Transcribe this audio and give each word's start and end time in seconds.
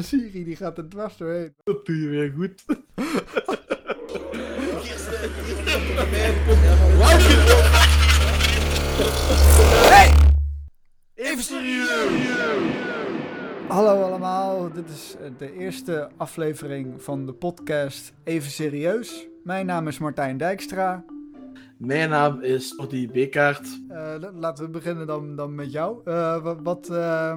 mijn 0.00 0.22
Siri 0.22 0.44
die 0.44 0.56
gaat 0.56 0.78
er 0.78 0.88
dwars 0.88 1.16
doorheen. 1.16 1.54
Dat 1.64 1.86
doe 1.86 2.00
je 2.00 2.08
weer 2.08 2.32
goed. 2.36 2.64
Even 11.14 11.42
serieus! 11.42 11.88
Hallo 13.68 14.02
allemaal, 14.02 14.72
dit 14.72 14.88
is 14.88 15.16
eh, 15.20 15.30
de 15.38 15.52
eerste 15.52 16.10
aflevering 16.16 17.02
van 17.02 17.26
de 17.26 17.32
podcast 17.32 18.12
Even 18.24 18.50
Serieus. 18.50 19.26
Mijn 19.44 19.66
naam 19.66 19.88
is 19.88 19.98
Martijn 19.98 20.36
Dijkstra. 20.36 21.04
Mijn 21.78 22.10
naam 22.10 22.42
is 22.42 22.76
Ordi 22.76 23.10
Bekaert. 23.10 23.80
Uh, 23.90 24.14
laten 24.34 24.64
we 24.64 24.70
beginnen 24.70 25.06
dan, 25.06 25.36
dan 25.36 25.54
met 25.54 25.72
jou. 25.72 26.00
Uh, 26.04 26.42
wat, 26.42 26.58
wat, 26.62 26.88
uh, 26.90 27.34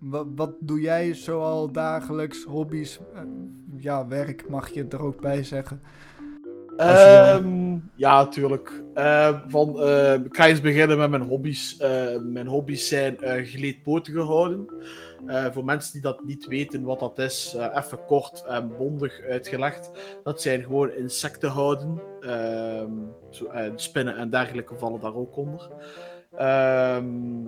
wat, 0.00 0.26
wat, 0.34 0.52
doe 0.60 0.80
jij 0.80 1.14
zoal 1.14 1.72
dagelijks, 1.72 2.44
hobby's? 2.44 3.00
ja, 3.76 4.06
werk 4.06 4.48
mag 4.48 4.70
je 4.70 4.86
er 4.88 5.02
ook 5.02 5.20
bij 5.20 5.44
zeggen. 5.44 5.82
Um, 6.78 7.90
ja, 7.94 8.22
natuurlijk. 8.22 8.82
van, 9.46 9.82
ik 10.24 10.36
ga 10.36 10.46
eens 10.46 10.60
beginnen 10.60 10.98
met 10.98 11.10
mijn 11.10 11.22
hobby's. 11.22 11.76
mijn 12.22 12.46
hobby's 12.46 12.88
zijn 12.88 13.16
geleedpotige 13.46 14.20
houden. 14.20 14.68
Uh, 15.26 15.46
voor 15.50 15.64
mensen 15.64 15.92
die 15.92 16.02
dat 16.02 16.24
niet 16.24 16.46
weten 16.46 16.82
wat 16.82 16.98
dat 17.00 17.18
is, 17.18 17.54
uh, 17.56 17.76
even 17.76 18.04
kort 18.06 18.44
en 18.46 18.76
bondig 18.76 19.20
uitgelegd. 19.20 19.90
Dat 20.24 20.42
zijn 20.42 20.62
gewoon 20.62 20.92
insecten 20.92 21.50
houden. 21.50 22.00
Uh, 22.20 22.84
spinnen 23.74 24.16
en 24.16 24.30
dergelijke 24.30 24.74
vallen 24.78 25.00
daar 25.00 25.14
ook 25.14 25.36
onder. 25.36 25.70
Ehm, 26.36 27.46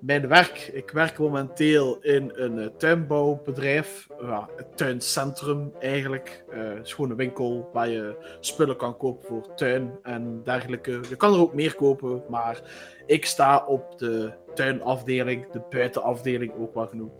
mijn 0.00 0.28
werk, 0.28 0.70
ik 0.72 0.90
werk 0.90 1.18
momenteel 1.18 1.98
in 2.00 2.30
een 2.34 2.70
tuinbouwbedrijf, 2.76 4.08
ja, 4.20 4.48
het 4.56 4.76
tuincentrum 4.76 5.72
eigenlijk. 5.80 6.44
Gewoon 6.82 7.10
een 7.10 7.16
winkel 7.16 7.70
waar 7.72 7.88
je 7.88 8.36
spullen 8.40 8.76
kan 8.76 8.96
kopen 8.96 9.28
voor 9.28 9.54
tuin 9.54 9.98
en 10.02 10.40
dergelijke. 10.44 11.00
Je 11.08 11.16
kan 11.16 11.32
er 11.32 11.40
ook 11.40 11.54
meer 11.54 11.74
kopen, 11.74 12.22
maar 12.28 12.60
ik 13.06 13.24
sta 13.24 13.64
op 13.66 13.98
de 13.98 14.32
tuinafdeling, 14.54 15.50
de 15.50 15.62
buitenafdeling 15.70 16.52
ook 16.58 16.74
wel 16.74 16.86
genoemd. 16.86 17.12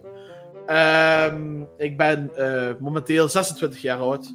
Um, 0.70 1.68
ik 1.76 1.96
ben 1.96 2.30
uh, 2.36 2.70
momenteel 2.78 3.28
26 3.28 3.80
jaar 3.80 3.98
oud 3.98 4.34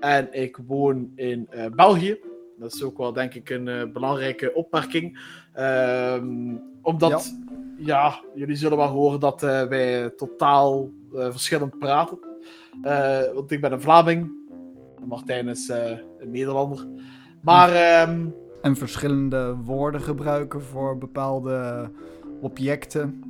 en 0.00 0.28
ik 0.32 0.58
woon 0.66 1.12
in 1.14 1.48
België. 1.74 2.18
Dat 2.58 2.74
is 2.74 2.82
ook 2.82 2.98
wel, 2.98 3.12
denk 3.12 3.34
ik, 3.34 3.50
een 3.50 3.92
belangrijke 3.92 4.54
opmerking. 4.54 5.18
Um, 5.58 6.62
omdat, 6.82 7.34
ja. 7.76 7.84
ja. 7.84 8.20
jullie 8.34 8.56
zullen 8.56 8.78
wel 8.78 8.88
horen 8.88 9.20
dat 9.20 9.40
wij 9.40 10.10
totaal 10.10 10.90
verschillend 11.12 11.78
praten. 11.78 12.18
want 13.34 13.50
ik 13.50 13.60
ben 13.60 13.72
een 13.72 13.80
Vlaming, 13.80 14.30
Martijn 15.04 15.48
is 15.48 15.68
een 15.68 16.30
Nederlander. 16.30 16.86
Maar. 17.40 18.02
Um, 18.08 18.34
en 18.62 18.76
verschillende 18.76 19.56
woorden 19.64 20.00
gebruiken 20.02 20.62
voor 20.62 20.98
bepaalde 20.98 21.90
objecten. 22.40 23.22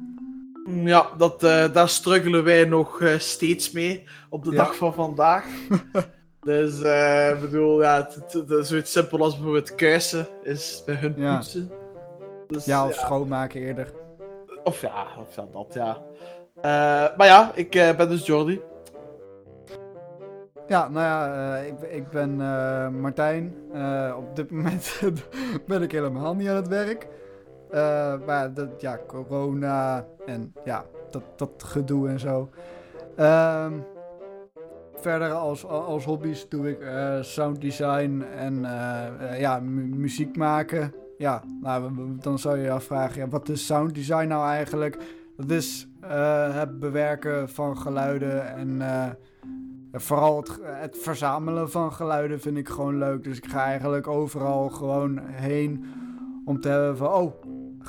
Ja, 0.66 1.06
dat, 1.18 1.44
uh, 1.44 1.72
daar 1.72 1.88
struggelen 1.88 2.44
wij 2.44 2.64
nog 2.64 3.00
uh, 3.00 3.18
steeds 3.18 3.70
mee 3.70 4.04
op 4.28 4.44
de 4.44 4.50
ja. 4.50 4.56
dag 4.56 4.76
van 4.76 4.94
vandaag. 4.94 5.44
dus 6.40 6.80
uh, 6.80 7.30
ik 7.30 7.40
bedoel, 7.40 7.82
ja, 7.82 8.08
zoiets 8.60 8.92
simpel 8.92 9.22
als 9.22 9.34
bijvoorbeeld 9.34 9.74
kuisen 9.74 10.28
is 10.42 10.82
bij 10.86 10.94
hun 10.94 11.14
ja. 11.16 11.36
poetsen. 11.36 11.70
Dus, 12.46 12.64
ja, 12.64 12.86
of 12.86 12.94
schoonmaken 12.94 13.60
eerder. 13.60 13.92
Of 14.64 14.80
ja, 14.80 15.06
of 15.18 15.34
ja 15.34 15.44
dat 15.52 15.74
ja. 15.74 16.02
maar 17.16 17.26
ja, 17.26 17.52
ik 17.54 17.70
ben 17.70 18.08
dus 18.08 18.26
Jordi. 18.26 18.60
Ja, 20.66 20.88
nou 20.88 21.04
ja, 21.04 21.56
ik, 21.56 21.80
ik 21.80 22.10
ben 22.10 22.36
Martijn. 23.00 23.54
op 24.16 24.36
dit 24.36 24.50
moment 24.56 25.00
ben 25.66 25.82
ik 25.82 25.92
helemaal 25.92 26.34
niet 26.34 26.48
aan 26.48 26.56
het 26.56 26.68
werk. 26.68 27.08
Maar 28.26 28.54
dat, 28.54 28.80
ja, 28.80 28.98
corona 29.06 30.06
en 30.26 30.52
ja, 30.64 30.84
dat, 31.10 31.22
dat 31.36 31.62
gedoe 31.62 32.08
en 32.08 32.20
zo. 32.20 32.48
Uh, 33.18 33.66
verder 34.96 35.32
als, 35.32 35.66
als 35.66 36.04
hobby's 36.04 36.48
doe 36.48 36.70
ik 36.70 36.78
sound 37.24 37.60
design 37.60 38.24
en 38.36 38.60
ja, 39.38 39.60
mu 39.60 39.82
muziek 39.82 40.36
maken. 40.36 40.94
Ja, 41.24 41.42
nou, 41.60 41.92
dan 42.20 42.38
zou 42.38 42.56
je 42.56 42.62
je 42.62 42.70
afvragen, 42.70 43.20
ja, 43.20 43.28
wat 43.28 43.48
is 43.48 43.66
sound 43.66 43.94
design 43.94 44.26
nou 44.26 44.46
eigenlijk? 44.46 44.98
Dat 45.36 45.50
is 45.50 45.88
het 46.52 46.78
bewerken 46.78 47.48
van 47.48 47.78
geluiden 47.78 48.56
en 48.56 48.82
vooral 49.92 50.36
het, 50.36 50.58
het 50.62 50.98
verzamelen 50.98 51.70
van 51.70 51.92
geluiden 51.92 52.40
vind 52.40 52.56
ik 52.56 52.68
gewoon 52.68 52.98
leuk. 52.98 53.24
Dus 53.24 53.36
ik 53.36 53.46
ga 53.46 53.64
eigenlijk 53.64 54.06
overal 54.06 54.68
gewoon 54.68 55.18
heen 55.18 55.84
om 56.44 56.60
te 56.60 56.68
hebben 56.68 56.96
van, 56.96 57.08
oh, 57.08 57.34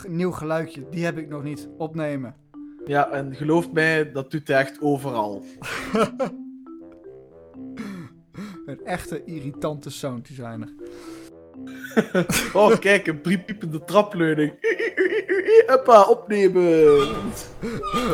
nieuw 0.07 0.31
geluidje, 0.31 0.89
die 0.89 1.05
heb 1.05 1.17
ik 1.17 1.29
nog 1.29 1.43
niet. 1.43 1.69
Opnemen. 1.77 2.35
Ja, 2.85 3.09
en 3.09 3.35
geloof 3.35 3.71
mij, 3.71 4.11
dat 4.11 4.31
doet 4.31 4.47
hij 4.47 4.59
echt 4.59 4.81
overal. 4.81 5.43
een 8.65 8.85
echte 8.85 9.23
irritante 9.23 9.89
sounddesigner. 9.89 10.73
oh, 12.53 12.79
kijk, 12.79 13.07
een 13.07 13.21
priepiepende 13.21 13.83
trapleuning. 13.83 14.53
Hoppa, 15.67 16.03
opnemen. 16.03 16.97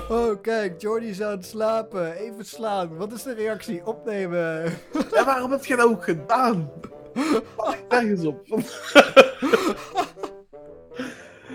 Oh, 0.09 0.41
kijk, 0.41 0.81
Jordy 0.81 1.06
is 1.06 1.22
aan 1.22 1.31
het 1.31 1.45
slapen. 1.45 2.13
Even 2.13 2.45
slaan. 2.45 2.97
Wat 2.97 3.11
is 3.11 3.23
de 3.23 3.34
reactie? 3.34 3.85
Opnemen. 3.85 4.63
Ja, 5.13 5.25
waarom 5.25 5.51
heb 5.51 5.66
je 5.66 5.75
dat 5.75 5.85
ook 5.85 6.03
gedaan? 6.03 6.72
Ik 7.13 7.84
nergens 7.90 8.25
op. 8.25 8.45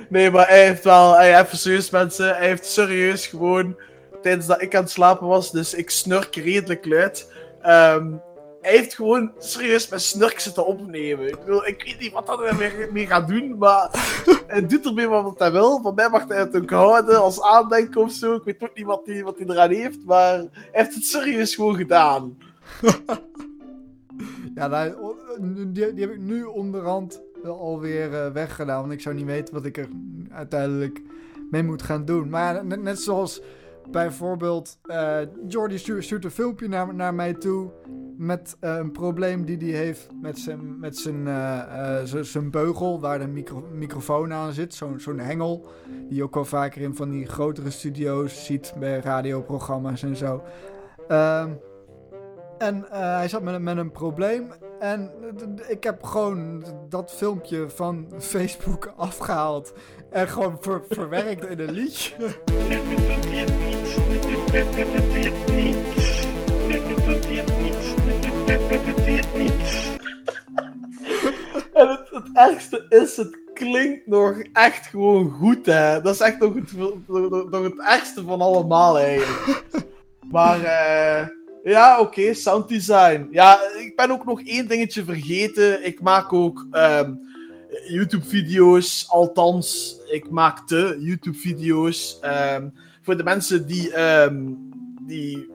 Nee, 0.09 0.31
maar 0.31 0.49
hij 0.49 0.67
heeft 0.67 0.85
wel, 0.85 1.17
hij, 1.17 1.41
even 1.41 1.59
serieus 1.59 1.91
mensen, 1.91 2.37
hij 2.37 2.47
heeft 2.47 2.67
serieus 2.67 3.27
gewoon, 3.27 3.77
tijdens 4.23 4.47
dat 4.47 4.63
ik 4.63 4.75
aan 4.75 4.83
het 4.83 4.91
slapen 4.91 5.27
was, 5.27 5.51
dus 5.51 5.75
ik 5.75 5.91
snurk 5.91 6.37
redelijk 6.37 6.87
luid. 6.87 7.33
Um, 7.67 8.23
hij 8.67 8.77
heeft 8.77 8.95
gewoon 8.95 9.33
serieus 9.39 9.89
mijn 9.89 10.01
snurk 10.01 10.41
zitten 10.41 10.67
opnemen. 10.67 11.29
Ik, 11.29 11.39
bedoel, 11.39 11.67
ik 11.67 11.83
weet 11.83 12.01
niet 12.01 12.13
wat 12.13 12.27
hij 12.27 12.37
ermee 12.37 12.93
mee 12.93 13.07
gaat 13.07 13.29
doen, 13.29 13.59
maar 13.59 13.89
hij 14.47 14.67
doet 14.67 14.87
ermee 14.87 15.09
wat 15.09 15.39
hij 15.39 15.53
wil. 15.53 15.81
Van 15.83 15.95
mij 15.95 16.09
mag 16.09 16.29
hij 16.29 16.39
het 16.39 16.57
ook 16.57 16.71
houden 16.71 17.21
als 17.21 17.43
aandenken 17.43 18.01
of 18.01 18.13
zo. 18.13 18.35
Ik 18.35 18.43
weet 18.45 18.63
ook 18.63 18.77
niet 18.77 18.87
wat 18.87 19.03
hij, 19.05 19.23
wat 19.23 19.39
hij 19.39 19.47
eraan 19.47 19.71
heeft, 19.71 20.05
maar 20.05 20.35
hij 20.35 20.49
heeft 20.73 20.95
het 20.95 21.05
serieus 21.05 21.55
gewoon 21.55 21.77
gedaan. 21.77 22.39
ja, 24.55 24.67
nou, 24.67 24.95
die, 25.41 25.73
die 25.73 26.05
heb 26.05 26.13
ik 26.13 26.21
nu 26.21 26.45
onderhand 26.45 27.21
alweer 27.45 28.13
uh, 28.13 28.33
weggedaan. 28.33 28.81
Want 28.81 28.93
ik 28.93 29.01
zou 29.01 29.15
niet 29.15 29.27
weten 29.27 29.55
wat 29.55 29.65
ik 29.65 29.77
er 29.77 29.89
uiteindelijk 30.31 31.03
mee 31.51 31.63
moet 31.63 31.83
gaan 31.83 32.05
doen. 32.05 32.29
Maar 32.29 32.65
net 32.65 33.01
zoals 33.01 33.41
bijvoorbeeld 33.91 34.79
uh, 34.85 35.19
Jordi 35.49 35.79
stuurt, 35.79 36.25
een 36.25 36.31
filmpje 36.31 36.69
naar, 36.69 36.95
naar 36.95 37.15
mij 37.15 37.35
toe. 37.35 37.71
Met 38.17 38.57
uh, 38.61 38.77
een 38.77 38.93
probleem 38.93 39.45
die 39.45 39.59
hij 39.59 39.85
heeft 39.85 40.09
met 40.23 40.39
zijn, 40.39 40.79
met 40.79 40.97
zijn, 40.97 41.29
zijn 42.25 42.51
beugel. 42.51 43.01
Waar 43.01 43.19
de 43.19 43.27
micro, 43.27 43.69
microfoon 43.73 44.33
aan 44.33 44.53
zit. 44.53 44.75
Zo'n 44.75 45.01
zo'n 45.01 45.19
hengel. 45.19 45.69
Die 46.09 46.17
je 46.17 46.23
ook 46.23 46.35
wel 46.35 46.45
vaker 46.45 46.83
in 46.83 46.95
van 46.95 47.11
die 47.11 47.27
grotere 47.27 47.71
studio's 47.71 48.45
ziet. 48.45 48.75
Bij 48.79 49.01
radioprogramma's 49.01 50.03
en 50.03 50.17
zo. 50.17 50.43
Ehm, 51.09 51.51
en 52.59 52.85
hij 52.89 53.29
zat 53.29 53.43
met, 53.43 53.63
met 53.63 53.77
een 53.77 53.93
probleem. 53.93 54.51
En 54.79 55.11
ik 55.69 55.85
heb 55.85 56.03
gewoon 56.03 56.65
dat 56.89 57.13
filmpje 57.13 57.69
van 57.69 58.07
Facebook 58.19 58.93
afgehaald. 58.97 59.73
En 60.11 60.29
gewoon 60.29 60.57
ver 60.61 60.83
verwerkt 60.89 61.47
in 61.47 61.61
een 61.61 61.73
liedje. 61.73 62.15
En 71.73 71.89
het, 71.89 72.09
het 72.11 72.31
ergste 72.33 72.87
is, 72.89 73.17
het 73.17 73.39
klinkt 73.55 74.07
nog 74.07 74.43
echt 74.53 74.87
gewoon 74.87 75.31
goed, 75.31 75.67
hè. 75.67 76.01
Dat 76.01 76.15
is 76.15 76.21
echt 76.21 76.39
nog 76.39 76.55
het, 76.55 76.77
nog 77.51 77.63
het 77.63 77.79
ergste 77.79 78.25
van 78.25 78.41
allemaal, 78.41 78.99
eigenlijk. 78.99 79.65
Maar, 80.31 80.63
eh... 80.63 81.27
Ja, 81.67 82.01
oké, 82.01 82.21
okay, 82.21 82.35
sounddesign. 82.35 83.29
Ja, 83.31 83.59
ik 83.79 83.97
ben 83.97 84.11
ook 84.11 84.25
nog 84.25 84.43
één 84.43 84.69
dingetje 84.69 85.05
vergeten. 85.05 85.87
Ik 85.87 86.01
maak 86.01 86.33
ook 86.33 86.67
um, 86.73 87.21
YouTube-video's. 87.89 89.09
Althans, 89.09 89.97
ik 90.11 90.31
maakte 90.31 90.97
YouTube-video's. 91.01 92.21
Um, 92.55 92.73
voor 93.03 93.17
de 93.17 93.23
mensen 93.23 93.67
die, 93.67 94.01
um, 94.01 94.59
die 95.07 95.49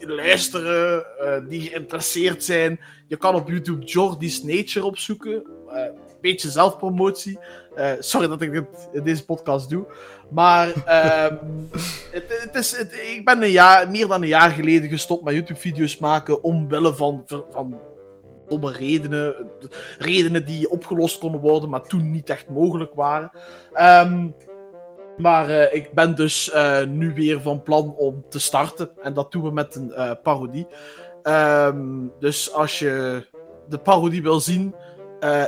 luisteren, 0.00 1.06
uh, 1.22 1.48
die 1.48 1.60
geïnteresseerd 1.60 2.44
zijn. 2.44 2.80
Je 3.06 3.16
kan 3.16 3.34
op 3.34 3.48
YouTube 3.48 3.84
Jordi's 3.84 4.42
Nature 4.42 4.84
opzoeken. 4.84 5.42
Uh, 5.68 5.82
beetje 6.30 6.50
zelfpromotie. 6.50 7.38
Uh, 7.76 7.90
sorry 7.98 8.28
dat 8.28 8.42
ik 8.42 8.52
dit 8.52 8.88
in 8.92 9.02
deze 9.02 9.24
podcast 9.24 9.70
doe. 9.70 9.86
Maar 10.30 10.68
ehm, 10.84 11.36
het, 12.16 12.24
het, 12.28 12.54
is, 12.54 12.76
het, 12.76 12.92
ik 12.92 13.24
ben 13.24 13.42
een 13.42 13.50
jaar, 13.50 13.90
meer 13.90 14.08
dan 14.08 14.22
een 14.22 14.28
jaar 14.28 14.50
geleden 14.50 14.88
gestopt 14.88 15.24
met 15.24 15.34
YouTube-video's 15.34 15.98
maken. 15.98 16.42
omwille 16.42 16.94
van, 16.94 17.24
van 17.50 17.80
domme 18.48 18.72
redenen. 18.72 19.34
Redenen 19.98 20.44
die 20.44 20.70
opgelost 20.70 21.18
konden 21.18 21.40
worden, 21.40 21.70
maar 21.70 21.82
toen 21.82 22.10
niet 22.10 22.30
echt 22.30 22.48
mogelijk 22.48 22.94
waren. 22.94 23.30
Um, 23.80 24.34
maar 25.16 25.50
uh, 25.50 25.74
ik 25.74 25.92
ben 25.92 26.14
dus 26.14 26.52
uh, 26.54 26.84
nu 26.84 27.14
weer 27.14 27.40
van 27.40 27.62
plan 27.62 27.94
om 27.96 28.24
te 28.28 28.40
starten. 28.40 28.90
En 29.02 29.14
dat 29.14 29.32
doen 29.32 29.42
we 29.42 29.50
met 29.50 29.74
een 29.74 30.18
parodie. 30.22 30.66
Um, 31.22 32.12
dus 32.18 32.52
als 32.52 32.78
je 32.78 33.24
de 33.68 33.78
parodie 33.78 34.22
wil 34.22 34.40
zien. 34.40 34.74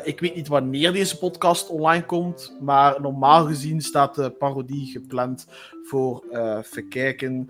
Ik 0.05 0.21
weet 0.21 0.35
niet 0.35 0.49
wanneer 0.49 0.93
deze 0.93 1.19
podcast 1.19 1.69
online 1.69 2.05
komt. 2.05 2.57
Maar 2.61 3.01
normaal 3.01 3.47
gezien 3.47 3.81
staat 3.81 4.15
de 4.15 4.31
parodie 4.31 4.87
gepland 4.87 5.47
voor, 5.83 6.25
even 6.31 6.89
kijken, 6.89 7.49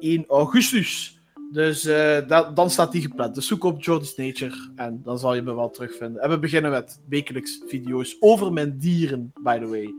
1 0.00 0.24
augustus. 0.28 1.18
Dus 1.52 1.82
da 1.82 2.52
dan 2.54 2.70
staat 2.70 2.92
die 2.92 3.02
gepland. 3.02 3.34
Dus 3.34 3.46
zoek 3.46 3.64
op 3.64 3.82
Jordan's 3.82 4.16
Nature 4.16 4.70
en 4.76 5.00
dan 5.04 5.18
zal 5.18 5.34
je 5.34 5.42
me 5.42 5.54
wel 5.54 5.70
terugvinden. 5.70 6.22
En 6.22 6.30
we 6.30 6.38
beginnen 6.38 6.70
met 6.70 7.00
wekelijks 7.08 7.62
video's 7.66 8.16
over 8.20 8.52
mijn 8.52 8.78
dieren, 8.78 9.32
by 9.42 9.58
the 9.58 9.66
way. 9.66 9.94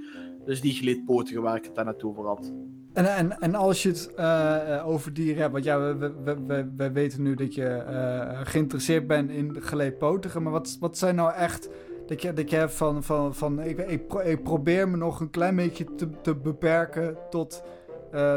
Dus 0.45 0.61
die 0.61 0.73
gleedpotige 0.73 1.41
waar 1.41 1.55
ik 1.55 1.71
het 1.75 1.85
net 1.85 2.03
over 2.03 2.25
had. 2.25 2.51
En, 2.93 3.15
en, 3.15 3.39
en 3.39 3.55
als 3.55 3.83
je 3.83 3.89
het 3.89 4.11
uh, 4.19 4.83
over 4.87 5.13
dieren 5.13 5.41
hebt, 5.41 5.51
want 5.51 5.63
ja, 5.63 5.79
we, 5.79 6.11
we, 6.23 6.37
we, 6.47 6.71
we 6.77 6.91
weten 6.91 7.21
nu 7.21 7.35
dat 7.35 7.55
je 7.55 7.83
uh, 7.89 8.39
geïnteresseerd 8.43 9.07
bent 9.07 9.31
in 9.31 9.57
geleedpotige, 9.59 10.39
maar 10.39 10.51
wat, 10.51 10.77
wat 10.79 10.97
zijn 10.97 11.15
nou 11.15 11.33
echt 11.33 11.69
dat 12.07 12.21
je, 12.21 12.33
dat 12.33 12.49
je 12.49 12.55
hebt 12.55 12.73
van, 12.73 13.03
van, 13.03 13.35
van 13.35 13.59
ik, 13.59 13.77
ik, 13.77 14.13
ik 14.13 14.43
probeer 14.43 14.89
me 14.89 14.97
nog 14.97 15.19
een 15.19 15.29
klein 15.29 15.55
beetje 15.55 15.95
te, 15.95 16.07
te 16.21 16.35
beperken 16.35 17.17
tot, 17.29 17.63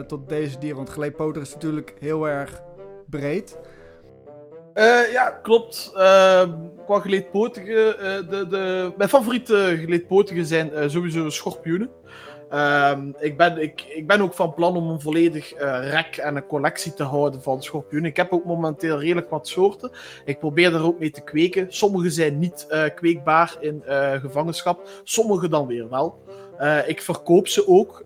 tot 0.07 0.29
deze 0.29 0.59
dieren, 0.59 0.77
want 0.77 0.91
geleedpotige 0.91 1.45
is 1.47 1.55
natuurlijk 1.55 1.95
heel 2.01 2.29
erg 2.29 2.63
breed. 3.07 3.59
Ja, 5.13 5.39
klopt. 5.43 5.91
Qua 6.87 7.01
geleedpotige, 7.01 7.97
uh, 7.97 8.31
de, 8.31 8.47
de, 8.47 8.93
mijn 8.97 9.09
favoriete 9.09 9.77
geleedpotigen 9.81 10.47
zijn 10.47 10.91
sowieso 10.91 11.31
schorpioenen. 11.31 11.91
Ehm, 12.55 13.11
ik, 13.19 13.37
ben, 13.37 13.63
ik, 13.63 13.85
ik 13.89 14.07
ben 14.07 14.21
ook 14.21 14.35
van 14.35 14.55
plan 14.55 14.77
om 14.77 14.91
een 14.91 15.01
volledig 15.01 15.53
rek 15.81 16.17
en 16.17 16.37
een 16.37 16.47
collectie 16.47 16.95
te 16.95 17.03
houden 17.03 17.43
van 17.43 17.63
schorpioenen. 17.63 18.11
Ik 18.11 18.17
heb 18.17 18.33
ook 18.33 18.45
momenteel 18.45 19.01
redelijk 19.01 19.31
wat 19.31 19.49
soorten. 19.49 19.91
Ik 20.25 20.39
probeer 20.39 20.75
er 20.75 20.85
ook 20.85 20.99
mee 20.99 21.11
te 21.11 21.25
kweken. 21.25 21.67
Sommige 21.69 22.11
zijn 22.11 22.39
niet 22.39 22.67
kweekbaar 22.95 23.57
in 23.61 23.83
gevangenschap, 24.21 24.89
sommige 25.05 25.49
dan 25.49 25.67
weer 25.67 25.89
wel. 25.89 26.23
ik 26.87 27.03
verkoop 27.03 27.49
ze 27.49 27.69
ook 27.69 28.05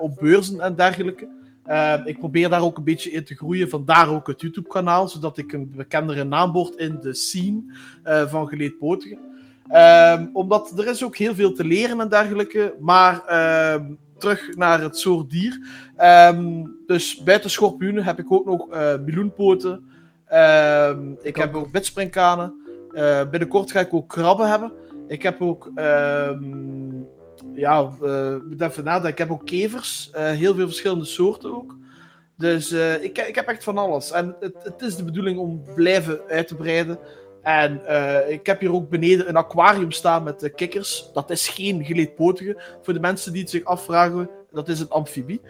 op 0.00 0.16
beurzen 0.16 0.60
en 0.60 0.74
dergelijke. 0.74 1.28
Uh, 1.66 1.94
ik 2.04 2.18
probeer 2.18 2.48
daar 2.48 2.62
ook 2.62 2.76
een 2.76 2.84
beetje 2.84 3.10
in 3.10 3.24
te 3.24 3.34
groeien. 3.34 3.68
Vandaar 3.68 4.08
ook 4.08 4.26
het 4.26 4.40
YouTube-kanaal, 4.40 5.08
zodat 5.08 5.38
ik 5.38 5.52
een 5.52 5.72
bekendere 5.76 6.24
naam 6.24 6.52
word 6.52 6.74
in 6.74 6.98
de 7.00 7.14
scene 7.14 7.62
uh, 8.04 8.26
van 8.26 8.48
geleedpotigen. 8.48 9.18
Uh, 9.72 10.20
omdat 10.32 10.78
er 10.78 10.86
is 10.86 11.04
ook 11.04 11.16
heel 11.16 11.34
veel 11.34 11.52
te 11.52 11.64
leren 11.64 12.00
en 12.00 12.08
dergelijke. 12.08 12.74
Maar 12.80 13.24
ehm, 13.24 13.84
terug 14.18 14.56
naar 14.56 14.80
het 14.80 14.98
soort 14.98 15.30
dier. 15.30 15.66
Ehm, 15.96 16.64
dus 16.86 17.22
buiten 17.22 17.50
schorpioenen 17.50 18.04
heb 18.04 18.18
ik 18.18 18.32
ook 18.32 18.44
nog 18.44 18.74
uh, 18.74 18.94
meloenpoten. 19.04 19.90
ik 21.22 21.36
heb 21.36 21.54
ook 21.54 21.68
witspringkanen. 21.72 22.54
Eh, 22.92 23.28
binnenkort 23.30 23.70
ga 23.70 23.80
ik 23.80 23.94
ook 23.94 24.08
krabben 24.08 24.48
hebben. 24.48 24.72
Ik 25.08 25.22
heb 25.22 25.42
ook 25.42 25.70
ja, 27.54 27.90
uh. 28.02 29.04
Ik 29.04 29.18
heb 29.18 29.30
ook 29.30 29.46
kevers. 29.46 30.10
Heel 30.12 30.54
veel 30.54 30.66
verschillende 30.66 31.04
soorten 31.04 31.56
ook. 31.56 31.76
Dus 32.36 32.72
ik, 33.00 33.18
ik 33.18 33.34
heb 33.34 33.46
echt 33.46 33.64
van 33.64 33.78
alles. 33.78 34.10
En 34.10 34.36
het, 34.40 34.54
het 34.62 34.82
is 34.82 34.96
de 34.96 35.04
bedoeling 35.04 35.38
om 35.38 35.64
blijven 35.74 36.20
uit 36.28 36.48
te 36.48 36.54
breiden. 36.54 36.98
En 37.44 37.80
ik 38.28 38.46
heb 38.46 38.60
hier 38.60 38.72
ook 38.72 38.88
beneden 38.88 39.28
een 39.28 39.36
aquarium 39.36 39.90
staan 39.90 40.22
met 40.22 40.52
kikkers. 40.54 41.10
Dat 41.12 41.30
is 41.30 41.48
geen 41.48 41.84
geleedpotige. 41.84 42.62
Voor 42.82 42.92
de 42.92 43.00
mensen 43.00 43.32
die 43.32 43.40
het 43.40 43.50
zich 43.50 43.64
afvragen, 43.64 44.30
dat 44.50 44.68
is 44.68 44.80
een 44.80 44.90
amfibie. 44.90 45.40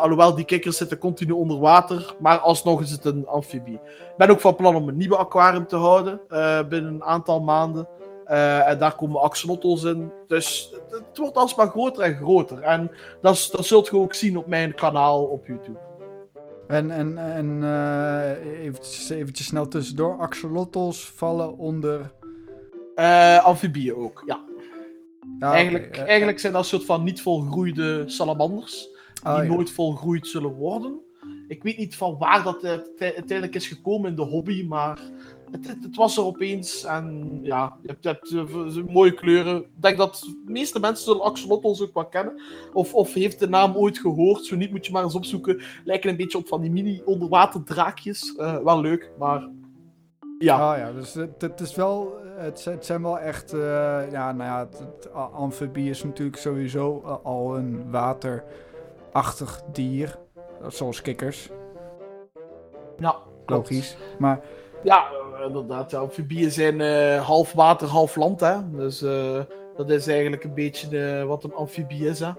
alhoewel 0.00 0.34
die 0.34 0.44
kikkers 0.44 0.76
zitten 0.76 0.98
continu 0.98 1.32
onder 1.32 1.58
water, 1.58 2.14
maar 2.18 2.38
alsnog 2.38 2.80
is 2.80 2.90
het 2.90 3.04
een 3.04 3.26
amfibie. 3.26 3.80
Ik 3.84 4.16
ben 4.16 4.30
ook 4.30 4.40
van 4.40 4.56
plan 4.56 4.76
om 4.76 4.88
een 4.88 4.96
nieuwe 4.96 5.16
aquarium 5.16 5.66
te 5.66 5.76
houden 5.76 6.20
binnen 6.68 6.94
een 6.94 7.04
aantal 7.04 7.40
maanden. 7.40 7.88
Uh, 8.30 8.68
en 8.68 8.78
daar 8.78 8.94
komen 8.94 9.20
axolotls 9.20 9.82
in. 9.82 10.12
Dus 10.26 10.70
het, 10.72 11.00
het, 11.08 11.18
wordt 11.18 11.36
alsmaar 11.36 11.68
groter 11.68 12.02
en 12.02 12.16
groter. 12.16 12.60
En 12.62 12.90
dat, 13.20 13.48
dat 13.52 13.66
zult 13.66 13.86
je 13.86 13.96
ook 13.96 14.14
zien 14.14 14.38
op 14.38 14.46
mijn 14.46 14.74
kanaal 14.74 15.24
op 15.24 15.46
YouTube. 15.46 15.85
En, 16.68 16.90
en, 16.90 17.18
en 17.18 17.46
uh, 17.62 18.64
eventjes, 18.64 19.10
eventjes 19.10 19.46
snel 19.46 19.68
tussendoor. 19.68 20.18
Axolotls 20.18 21.10
vallen 21.10 21.58
onder... 21.58 22.14
Uh, 22.96 23.44
amfibieën 23.44 23.94
ook, 23.94 24.22
ja. 24.26 24.44
ja 25.38 25.52
eigenlijk, 25.52 25.86
okay. 25.86 26.06
eigenlijk 26.06 26.38
zijn 26.38 26.52
dat 26.52 26.62
een 26.62 26.68
soort 26.68 26.84
van 26.84 27.04
niet 27.04 27.22
volgroeide 27.22 28.02
salamanders. 28.06 28.88
Oh, 29.24 29.34
die 29.34 29.44
ja. 29.44 29.52
nooit 29.54 29.70
volgroeid 29.70 30.26
zullen 30.26 30.52
worden. 30.52 31.00
Ik 31.48 31.62
weet 31.62 31.76
niet 31.76 31.96
van 31.96 32.18
waar 32.18 32.42
dat 32.42 32.64
uiteindelijk 32.98 33.54
is 33.54 33.66
gekomen 33.66 34.10
in 34.10 34.16
de 34.16 34.22
hobby, 34.22 34.66
maar 34.68 34.98
het, 35.50 35.66
het, 35.82 35.96
was 35.96 36.16
er 36.16 36.24
opeens. 36.24 36.84
En 36.84 37.38
ja, 37.42 37.76
je 37.82 37.88
hebt, 37.88 38.02
je 38.02 38.08
hebt 38.08 38.76
uh, 38.76 38.84
mooie 38.84 39.14
kleuren. 39.14 39.56
Ik 39.56 39.68
denk 39.74 39.96
dat 39.96 40.20
de 40.44 40.52
meeste 40.52 40.80
mensen 40.80 41.04
zullen 41.04 41.22
axolotls 41.22 41.82
ook 41.82 41.94
wel 41.94 42.06
kennen. 42.06 42.42
Of, 42.72 42.94
of 42.94 43.14
heeft 43.14 43.38
de 43.38 43.48
naam 43.48 43.76
ooit 43.76 43.98
gehoord. 43.98 44.44
Zo 44.44 44.56
niet 44.56 44.70
moet 44.70 44.86
je 44.86 44.92
maar 44.92 45.02
eens 45.02 45.14
opzoeken. 45.14 45.62
Lijken 45.84 46.10
een 46.10 46.16
beetje 46.16 46.38
op 46.38 46.48
van 46.48 46.60
die 46.60 46.70
mini 46.70 47.02
onderwaterdraakjes. 47.04 48.34
Uh, 48.38 48.58
wel 48.58 48.80
leuk, 48.80 49.10
maar 49.18 49.48
ja. 50.38 50.72
Oh 50.72 50.78
ja, 50.78 50.92
dus 50.92 51.14
het, 51.14 51.42
het 51.42 51.60
is 51.60 51.74
wel... 51.74 52.24
Het, 52.36 52.64
het 52.64 52.84
zijn 52.84 53.02
wel 53.02 53.18
echt... 53.18 53.54
Uh, 53.54 53.60
ja, 54.10 54.32
nou 54.32 54.50
ja, 54.50 54.58
het, 54.58 54.78
het, 54.78 55.12
amfibie 55.12 55.90
is 55.90 56.04
natuurlijk 56.04 56.36
sowieso 56.36 57.00
al 57.22 57.56
een 57.56 57.90
waterachtig 57.90 59.62
dier. 59.72 60.18
Zoals 60.68 61.02
kikkers. 61.02 61.50
Ja, 62.98 63.16
Logisch. 63.46 63.96
Maar 64.18 64.40
ja, 64.86 65.10
inderdaad. 65.46 65.90
Ja, 65.90 65.98
amfibieën 65.98 66.50
zijn 66.50 66.80
uh, 66.80 67.26
half 67.26 67.52
water, 67.52 67.88
half 67.88 68.16
land. 68.16 68.40
Hè? 68.40 68.70
Dus 68.70 69.02
uh, 69.02 69.40
dat 69.76 69.90
is 69.90 70.06
eigenlijk 70.06 70.44
een 70.44 70.54
beetje 70.54 70.88
de, 70.88 71.24
wat 71.26 71.44
een 71.44 71.54
amfibie 71.54 72.08
is. 72.08 72.20
Hè? 72.20 72.30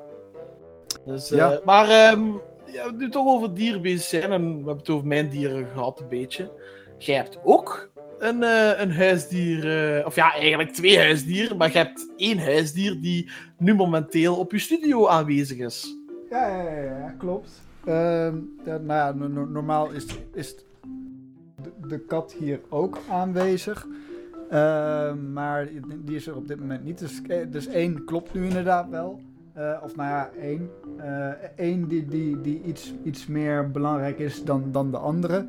Dus, 1.05 1.31
uh, 1.31 1.37
ja. 1.37 1.59
Maar 1.65 2.11
um, 2.13 2.41
ja, 2.65 2.91
nu 2.91 3.09
toch 3.09 3.27
over 3.27 3.53
dieren 3.53 3.81
bezig 3.81 4.01
zijn. 4.01 4.31
En 4.31 4.41
we 4.41 4.55
hebben 4.55 4.77
het 4.77 4.89
over 4.89 5.07
mijn 5.07 5.29
dieren 5.29 5.67
gehad, 5.73 5.99
een 5.99 6.07
beetje. 6.07 6.51
Jij 6.97 7.15
hebt 7.15 7.39
ook 7.43 7.89
een, 8.19 8.41
een 8.81 8.91
huisdier. 8.91 10.05
of 10.05 10.15
ja, 10.15 10.33
eigenlijk 10.33 10.73
twee 10.73 10.97
huisdieren. 10.97 11.57
Maar 11.57 11.71
je 11.71 11.77
hebt 11.77 12.13
één 12.15 12.39
huisdier 12.39 13.01
die 13.01 13.31
nu 13.57 13.75
momenteel 13.75 14.35
op 14.35 14.51
je 14.51 14.59
studio 14.59 15.07
aanwezig 15.07 15.57
is. 15.57 15.95
Ja, 16.29 16.47
ja, 16.47 16.71
ja, 16.71 16.81
ja 16.81 17.15
klopt. 17.17 17.61
Uh, 17.85 17.93
ja, 18.65 18.77
nou 18.77 18.85
ja, 18.87 19.11
no 19.11 19.45
normaal 19.45 19.91
is, 19.91 20.05
is 20.33 20.55
de, 21.87 21.99
kat 21.99 22.33
hier 22.33 22.59
ook 22.69 22.97
aanwezig. 23.09 23.87
Uh, 24.51 25.13
maar 25.33 25.67
die 26.05 26.15
is 26.15 26.27
er 26.27 26.35
op 26.35 26.47
dit 26.47 26.59
moment 26.59 26.83
niet. 26.83 26.99
Dus, 26.99 27.21
dus 27.49 27.67
één 27.67 28.05
klopt 28.05 28.33
nu 28.33 28.45
inderdaad 28.45 28.89
wel. 28.89 29.19
Uh, 29.57 29.77
of 29.83 29.95
nou 29.95 30.09
ja, 30.09 30.29
één. 30.41 30.69
Eén 31.55 31.79
uh, 31.79 31.89
die, 31.89 32.05
die, 32.05 32.41
die 32.41 32.61
iets, 32.63 32.93
iets 33.03 33.27
meer 33.27 33.71
belangrijk 33.71 34.19
is 34.19 34.43
dan, 34.43 34.71
dan 34.71 34.91
de 34.91 34.97
andere. 34.97 35.45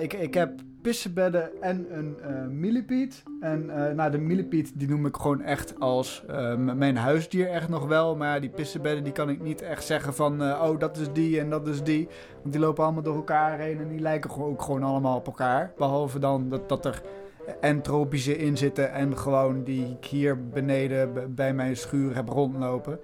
ik, 0.00 0.12
ik 0.12 0.34
heb 0.34 0.52
pissenbedden 0.82 1.62
en 1.62 1.86
een 1.90 2.16
uh, 2.20 2.46
millipede. 2.46 3.14
En 3.40 3.64
uh, 3.64 3.90
nou, 3.90 4.10
de 4.10 4.18
millipede 4.18 4.68
die 4.74 4.88
noem 4.88 5.06
ik 5.06 5.16
gewoon 5.16 5.42
echt 5.42 5.80
als 5.80 6.24
uh, 6.30 6.54
mijn 6.56 6.96
huisdier 6.96 7.48
echt 7.48 7.68
nog 7.68 7.86
wel. 7.86 8.16
Maar 8.16 8.40
die 8.40 8.50
pissenbedden 8.50 9.04
die 9.04 9.12
kan 9.12 9.28
ik 9.28 9.40
niet 9.42 9.62
echt 9.62 9.84
zeggen 9.84 10.14
van... 10.14 10.42
oh, 10.42 10.78
dat 10.78 10.96
is 10.96 11.12
die 11.12 11.40
en 11.40 11.50
dat 11.50 11.68
is 11.68 11.82
die. 11.82 12.08
Want 12.40 12.52
die 12.52 12.60
lopen 12.60 12.84
allemaal 12.84 13.02
door 13.02 13.16
elkaar 13.16 13.58
heen 13.58 13.78
en 13.78 13.88
die 13.88 14.00
lijken 14.00 14.36
ook 14.36 14.62
gewoon 14.62 14.82
allemaal 14.82 15.16
op 15.16 15.26
elkaar. 15.26 15.72
Behalve 15.76 16.18
dan 16.18 16.48
dat, 16.48 16.68
dat 16.68 16.84
er 16.84 17.02
en 17.60 17.80
tropische 17.82 18.36
in 18.36 18.56
zitten 18.56 18.92
en 18.92 19.16
gewoon 19.16 19.64
die 19.64 19.96
ik 20.00 20.04
hier 20.04 20.48
beneden 20.48 21.34
bij 21.34 21.54
mijn 21.54 21.76
schuur 21.76 22.14
heb 22.14 22.28
rondlopen. 22.28 22.98